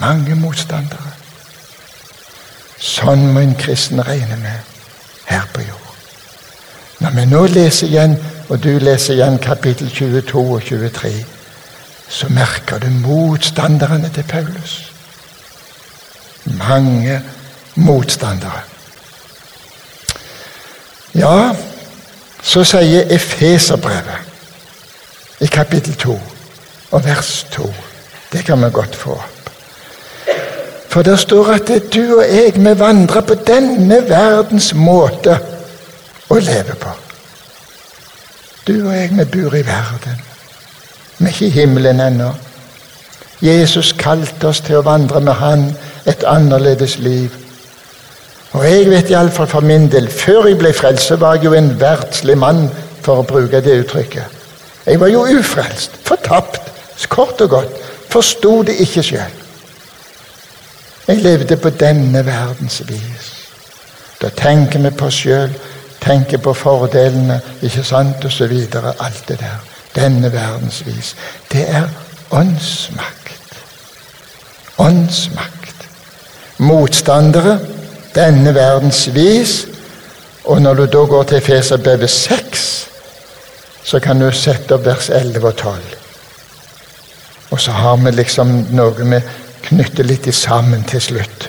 Mange 0.00 0.34
motstandere. 0.34 1.12
Sånn 2.78 3.30
må 3.32 3.40
en 3.40 3.54
kristen 3.58 4.02
regne 4.04 4.36
med 4.42 4.74
her 5.30 5.46
på 5.54 5.62
jord. 5.64 5.94
Når 7.00 7.14
vi 7.16 7.24
nå 7.30 7.46
leser 7.46 7.88
igjen, 7.88 8.18
og 8.48 8.60
du 8.62 8.74
leser 8.78 9.14
igjen 9.14 9.38
kapittel 9.42 9.90
22 9.90 10.42
og 10.42 10.66
23, 10.66 11.14
så 12.08 12.28
merker 12.28 12.82
du 12.82 12.90
motstanderne 12.90 14.10
til 14.14 14.26
Paulus. 14.28 14.76
Mange 16.44 17.22
motstandere. 17.74 18.73
Ja, 21.14 21.54
så 22.42 22.64
sier 22.66 23.06
Efeserbrevet 23.14 24.32
i 25.40 25.46
kapittel 25.46 25.94
2 25.94 26.20
og 26.90 27.04
vers 27.04 27.46
2 27.52 27.74
Det 28.32 28.44
kan 28.44 28.64
vi 28.64 28.70
godt 28.72 28.96
få 28.96 29.10
opp. 29.10 29.50
For 30.88 31.02
det 31.02 31.18
står 31.18 31.52
at 31.52 31.68
det 31.68 31.76
er 31.76 31.88
du 31.94 32.16
og 32.16 32.24
jeg, 32.30 32.52
vi 32.54 32.78
vandrer 32.78 33.20
på 33.20 33.34
denne 33.46 34.00
verdens 34.08 34.74
måte 34.74 35.38
å 36.30 36.38
leve 36.38 36.74
på. 36.80 36.90
Du 38.66 38.74
og 38.88 38.94
jeg, 38.96 39.10
vi 39.14 39.24
bor 39.24 39.54
i 39.54 39.62
verden. 39.66 40.20
Vi 41.18 41.24
er 41.24 41.30
ikke 41.30 41.46
i 41.46 41.50
himmelen 41.50 42.00
ennå. 42.00 42.32
Jesus 43.42 43.92
kalte 43.98 44.48
oss 44.48 44.60
til 44.60 44.80
å 44.80 44.86
vandre 44.86 45.20
med 45.20 45.34
Han 45.38 45.66
et 46.06 46.24
annerledes 46.26 46.98
liv. 46.98 47.30
Og 48.54 48.64
jeg 48.64 48.86
vet 48.90 49.10
iallfall 49.10 49.48
for 49.50 49.66
min 49.66 49.88
del, 49.90 50.08
før 50.10 50.48
jeg 50.48 50.58
ble 50.58 50.72
frelst, 50.72 51.12
var 51.20 51.34
jeg 51.36 51.48
jo 51.48 51.54
en 51.58 51.72
verdslig 51.80 52.38
mann, 52.38 52.68
for 53.04 53.20
å 53.20 53.26
bruke 53.28 53.60
det 53.60 53.74
uttrykket. 53.82 54.40
Jeg 54.86 55.00
var 55.00 55.10
jo 55.12 55.26
ufrelst, 55.38 55.98
fortapt, 56.06 56.70
kort 57.08 57.40
og 57.44 57.50
godt. 57.50 57.80
Forsto 58.08 58.62
det 58.64 58.78
ikke 58.80 59.02
sjøl. 59.02 59.40
Jeg 61.08 61.20
levde 61.20 61.56
på 61.60 61.70
denne 61.76 62.22
verdens 62.24 62.80
vis. 62.88 63.30
Da 64.22 64.30
tenker 64.32 64.80
vi 64.80 64.92
på 64.96 65.10
oss 65.10 65.18
sjøl 65.26 65.52
tenker 66.04 66.38
på 66.38 66.52
fordelene, 66.56 67.40
ikke 67.62 67.84
sant, 67.84 68.24
osv. 68.24 68.52
Alt 69.00 69.24
det 69.28 69.38
der. 69.40 69.60
Denne 69.94 70.32
verdens 70.32 70.82
vis. 70.86 71.14
Det 71.52 71.64
er 71.68 71.88
åndsmakt. 72.30 73.62
Åndsmakt. 74.78 75.88
Motstandere, 76.58 77.58
denne 78.14 78.54
verdensvis. 78.54 79.66
Og 80.44 80.62
når 80.62 80.74
du 80.74 80.86
da 80.86 81.04
går 81.08 81.22
til 81.22 81.36
Efeserbrevet 81.36 82.10
6, 82.10 82.88
så 83.84 84.00
kan 84.00 84.20
du 84.20 84.30
sette 84.32 84.74
opp 84.74 84.84
vers 84.86 85.08
11 85.08 85.46
og 85.46 85.56
12. 85.56 85.80
Og 87.50 87.60
så 87.60 87.72
har 87.72 87.96
vi 87.96 88.10
liksom 88.10 88.52
noe 88.74 89.08
vi 89.10 89.20
knytter 89.68 90.04
litt 90.04 90.28
sammen 90.34 90.84
til 90.84 91.00
slutt. 91.00 91.48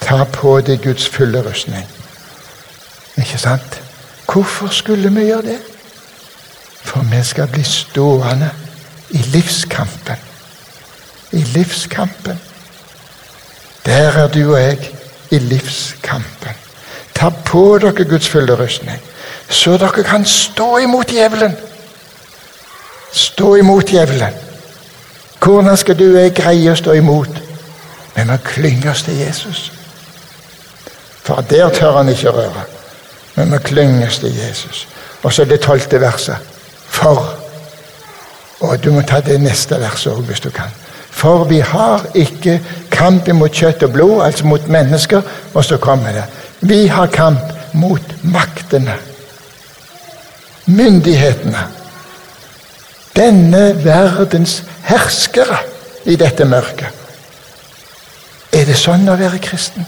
Ta 0.00 0.24
på 0.24 0.60
deg 0.60 0.82
Guds 0.84 1.08
fulle 1.08 1.42
rustning. 1.44 1.86
Ikke 3.16 3.38
sant? 3.38 3.80
Hvorfor 4.32 4.68
skulle 4.72 5.10
vi 5.12 5.26
gjøre 5.28 5.46
det? 5.52 5.58
For 6.82 7.04
vi 7.10 7.20
skal 7.24 7.48
bli 7.52 7.62
stående 7.64 8.50
i 9.10 9.20
livskampen. 9.34 10.16
I 11.32 11.42
livskampen. 11.54 12.40
Der 13.86 14.18
er 14.22 14.28
du 14.28 14.52
og 14.54 14.60
jeg 14.60 14.78
i 15.32 15.38
livskampen. 15.38 16.58
Ta 17.14 17.30
på 17.44 17.78
dere 17.80 18.04
Guds 18.08 18.28
fulle 18.28 18.56
rustning, 18.58 19.00
så 19.48 19.76
dere 19.80 20.04
kan 20.04 20.24
stå 20.28 20.76
imot 20.84 21.12
djevelen. 21.12 21.56
Stå 23.12 23.54
imot 23.60 23.92
djevelen. 23.92 24.34
Hvordan 25.42 25.76
skal 25.76 25.98
du 25.98 26.06
og 26.12 26.20
jeg 26.20 26.34
greie 26.36 26.72
å 26.72 26.78
stå 26.78 26.94
imot? 26.96 27.40
Vi 28.14 28.24
må 28.28 28.36
klynge 28.44 28.90
oss 28.92 29.02
til 29.02 29.18
Jesus. 29.18 29.72
For 31.22 31.44
der 31.50 31.70
tør 31.74 31.96
han 31.96 32.08
ikke 32.12 32.30
røre. 32.30 32.64
Vi 33.34 33.44
må 33.48 33.58
oss 34.06 34.18
til 34.18 34.36
Jesus. 34.36 34.86
Og 35.22 35.32
så 35.32 35.44
det 35.44 35.60
tolvte 35.60 36.00
verset. 36.00 36.36
For 36.88 37.42
Og 38.62 38.84
du 38.84 38.92
må 38.94 39.02
ta 39.02 39.18
det 39.20 39.40
neste 39.42 39.74
verset 39.80 40.12
òg, 40.12 40.22
hvis 40.22 40.40
du 40.40 40.50
kan. 40.54 40.70
For 41.12 41.44
vi 41.44 41.60
har 41.60 42.06
ikke 42.14 42.56
kamp 42.90 43.28
mot 43.36 43.52
kjøtt 43.52 43.84
og 43.86 43.92
blod, 43.92 44.22
altså 44.24 44.46
mot 44.48 44.68
mennesker. 44.68 45.22
Og 45.54 45.64
så 45.64 45.76
kommer 45.76 46.12
det. 46.16 46.24
Vi 46.60 46.86
har 46.86 47.06
kamp 47.06 47.52
mot 47.72 48.14
maktene. 48.22 48.96
Myndighetene. 50.66 51.66
Denne 53.16 53.84
verdens 53.84 54.62
herskere 54.88 55.58
i 56.04 56.16
dette 56.16 56.44
mørket. 56.48 56.88
Er 58.52 58.64
det 58.68 58.76
sånn 58.76 59.04
å 59.08 59.16
være 59.16 59.40
kristen? 59.42 59.84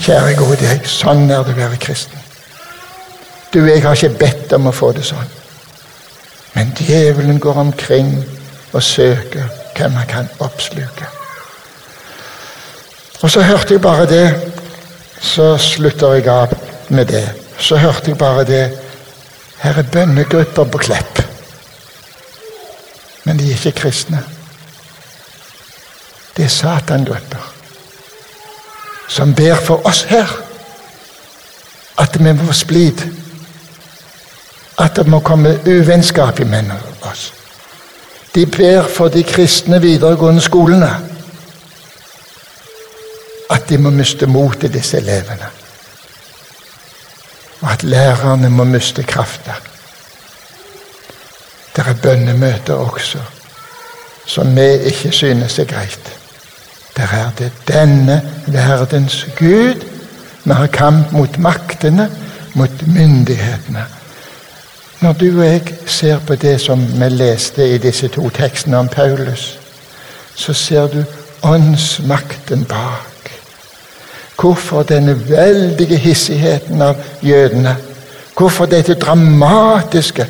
Kjære 0.00 0.36
gode 0.38 0.60
deg, 0.62 0.86
sånn 0.88 1.26
er 1.28 1.42
det 1.44 1.54
å 1.54 1.58
være 1.58 1.80
kristen. 1.80 2.20
Du, 3.52 3.64
jeg 3.66 3.82
har 3.82 3.96
ikke 3.96 4.18
bedt 4.20 4.52
om 4.56 4.70
å 4.70 4.74
få 4.74 4.92
det 4.96 5.04
sånn. 5.08 5.32
Men 6.54 6.70
djevelen 6.78 7.40
går 7.42 7.58
omkring 7.64 8.12
og 8.72 8.82
søker 8.82 9.48
hvem 9.80 9.96
han 9.96 10.08
kan 10.08 10.28
oppsluke. 10.38 11.08
Og 13.20 13.30
så 13.30 13.42
hørte 13.42 13.74
jeg 13.74 13.82
bare 13.84 14.06
det. 14.06 14.26
Så 15.20 15.56
slutter 15.58 16.14
jeg 16.16 16.28
av 16.28 16.52
med 16.88 17.06
det. 17.06 17.26
Så 17.58 17.76
hørte 17.76 18.10
jeg 18.10 18.18
bare 18.18 18.44
det. 18.44 18.64
Her 19.60 19.78
er 19.78 19.92
bønnegrupper 19.92 20.64
på 20.64 20.78
Klepp. 20.78 21.22
Men 23.24 23.38
de 23.38 23.48
er 23.48 23.56
ikke 23.56 23.80
kristne. 23.82 24.22
Det 26.36 26.44
er 26.44 26.48
satangrupper 26.48 27.50
som 29.10 29.34
ber 29.34 29.58
for 29.58 29.86
oss 29.86 30.04
her 30.06 30.28
at 31.98 32.14
vi 32.18 32.32
må 32.32 32.46
få 32.46 32.52
splid. 32.52 33.02
At 34.78 34.96
det 34.96 35.06
må 35.10 35.18
komme 35.20 35.58
uvennskap 35.66 36.40
imellom 36.40 36.78
oss. 37.10 37.32
De 38.34 38.46
ber 38.46 38.88
for 38.88 39.08
de 39.08 39.22
kristne 39.22 39.80
videregående 39.80 40.40
skolene. 40.40 40.90
At 43.50 43.68
de 43.68 43.78
må 43.78 43.90
miste 43.90 44.26
motet, 44.26 44.72
disse 44.72 44.96
elevene. 44.96 45.50
Og 47.60 47.72
at 47.72 47.82
lærerne 47.82 48.50
må 48.50 48.64
miste 48.64 49.02
krafta. 49.02 49.54
Det 51.76 51.86
er 51.86 51.94
bønnemøter 52.02 52.74
også 52.74 53.18
som 54.30 54.56
vi 54.56 54.66
ikke 54.86 55.12
synes 55.12 55.58
er 55.58 55.64
greit. 55.64 56.16
Der 56.96 57.02
er 57.02 57.30
det 57.38 57.52
denne 57.68 58.22
verdens 58.46 59.26
Gud. 59.38 59.74
Vi 60.44 60.52
har 60.52 60.66
kamp 60.66 61.12
mot 61.12 61.38
maktene, 61.38 62.10
mot 62.54 62.86
myndighetene. 62.86 63.84
Når 65.00 65.12
du 65.12 65.40
og 65.40 65.46
jeg 65.46 65.74
ser 65.86 66.18
på 66.18 66.34
det 66.34 66.60
som 66.60 66.80
vi 67.00 67.08
leste 67.08 67.74
i 67.74 67.78
disse 67.78 68.08
to 68.08 68.28
tekstene 68.30 68.78
om 68.78 68.88
Paulus, 68.88 69.58
så 70.34 70.52
ser 70.52 70.86
du 70.86 71.04
åndsmakten 71.42 72.64
bak. 72.64 73.30
Hvorfor 74.40 74.82
denne 74.82 75.28
veldige 75.28 75.96
hissigheten 75.96 76.82
av 76.82 76.96
jødene? 77.22 77.76
Hvorfor 78.36 78.66
dette 78.66 78.94
dramatiske? 78.94 80.26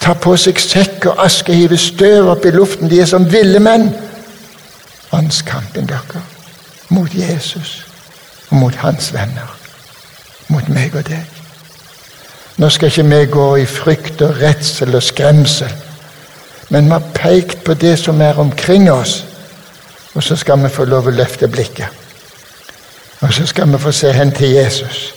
Ta 0.00 0.14
på 0.14 0.36
seg 0.36 0.58
sekk 0.58 1.06
og 1.10 1.24
aske, 1.24 1.54
hive 1.54 1.78
støv 1.78 2.30
opp 2.32 2.44
i 2.44 2.54
luften. 2.54 2.90
De 2.90 3.00
er 3.00 3.06
som 3.06 3.32
ville 3.32 3.58
menn. 3.58 3.90
Åndskampen 5.12 5.86
dere 5.86 6.22
mot 6.88 7.14
Jesus 7.14 7.86
og 8.50 8.56
mot 8.56 8.74
hans 8.74 9.12
venner. 9.14 9.58
Mot 10.48 10.68
meg 10.68 10.94
og 10.94 11.06
deg. 11.06 11.39
Nå 12.60 12.68
skal 12.68 12.90
ikke 12.90 13.02
vi 13.08 13.26
gå 13.32 13.44
i 13.56 13.66
frykt 13.66 14.20
og 14.22 14.36
redsel 14.42 14.94
og 14.94 15.02
skremsel, 15.02 15.70
men 16.68 16.84
vi 16.84 16.90
har 16.90 17.06
pekt 17.14 17.64
på 17.64 17.74
det 17.74 17.94
som 17.98 18.20
er 18.20 18.36
omkring 18.38 18.90
oss, 18.92 19.24
og 20.14 20.22
så 20.22 20.36
skal 20.36 20.60
vi 20.62 20.68
få 20.68 20.84
lov 20.84 21.08
å 21.08 21.14
løfte 21.14 21.48
blikket. 21.48 21.88
Og 23.20 23.32
så 23.32 23.46
skal 23.46 23.72
vi 23.72 23.80
få 23.80 23.92
se 23.92 24.12
hen 24.12 24.32
til 24.36 24.52
Jesus, 24.52 25.14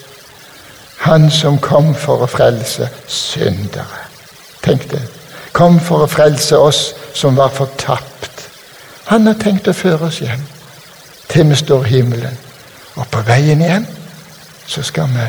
han 1.04 1.28
som 1.32 1.60
kom 1.60 1.92
for 1.96 2.24
å 2.24 2.32
frelse 2.32 2.88
syndere. 3.08 4.08
Tenk 4.64 4.88
det. 4.92 5.04
Kom 5.52 5.82
for 5.84 6.06
å 6.06 6.08
frelse 6.08 6.58
oss 6.58 6.94
som 7.14 7.36
var 7.36 7.52
fortapt. 7.52 8.48
Han 9.12 9.28
har 9.28 9.36
tenkt 9.36 9.68
å 9.68 9.76
føre 9.76 10.08
oss 10.08 10.24
hjem 10.24 10.48
til 11.28 11.50
vi 11.50 11.60
står 11.60 11.86
i 11.86 11.98
himmelen. 11.98 12.38
Og 12.96 13.08
på 13.12 13.20
veien 13.28 13.62
hjem 13.62 13.88
så 14.68 14.84
skal 14.86 15.12
vi 15.12 15.28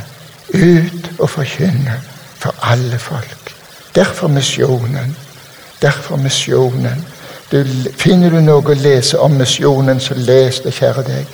ut 0.54 1.10
og 1.18 1.30
forkynne 1.30 2.00
for 2.38 2.54
alle 2.62 2.98
folk. 2.98 3.54
Derfor 3.94 4.28
misjonen. 4.28 5.16
Derfor 5.82 6.16
misjonen. 6.16 7.06
Du, 7.50 7.64
finner 7.98 8.30
du 8.30 8.40
noe 8.40 8.64
å 8.64 8.78
lese 8.78 9.18
om 9.20 9.36
misjonen, 9.38 10.00
så 10.00 10.16
les 10.16 10.60
det, 10.64 10.74
kjære 10.74 11.04
deg. 11.06 11.30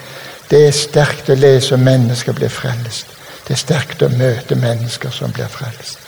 Det 0.50 0.66
er 0.66 0.74
sterkt 0.74 1.30
å 1.30 1.38
lese 1.38 1.74
om 1.76 1.84
mennesker 1.86 2.36
blir 2.36 2.52
frelst. 2.52 3.06
Det 3.46 3.54
er 3.54 3.60
sterkt 3.62 4.02
å 4.02 4.10
møte 4.12 4.58
mennesker 4.58 5.12
som 5.14 5.32
blir 5.32 5.48
frelst. 5.50 5.98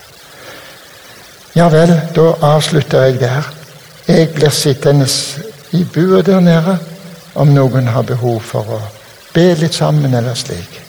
Ja 1.55 1.68
vel, 1.72 1.92
da 2.16 2.33
avslutter 2.55 3.07
jeg 3.07 3.20
der. 3.20 3.48
Jeg 4.09 4.33
blir 4.35 4.51
sittende 4.51 5.07
i 5.72 5.85
bua 5.85 6.22
der 6.22 6.40
nede 6.40 6.79
om 7.35 7.55
noen 7.55 7.88
har 7.88 8.03
behov 8.03 8.40
for 8.44 8.77
å 8.77 8.81
be 9.33 9.53
litt 9.61 9.75
sammen 9.75 10.14
eller 10.14 10.35
slik. 10.37 10.81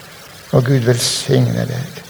Og 0.52 0.66
Gud 0.66 0.88
velsigne 0.88 1.68
deg. 1.70 2.03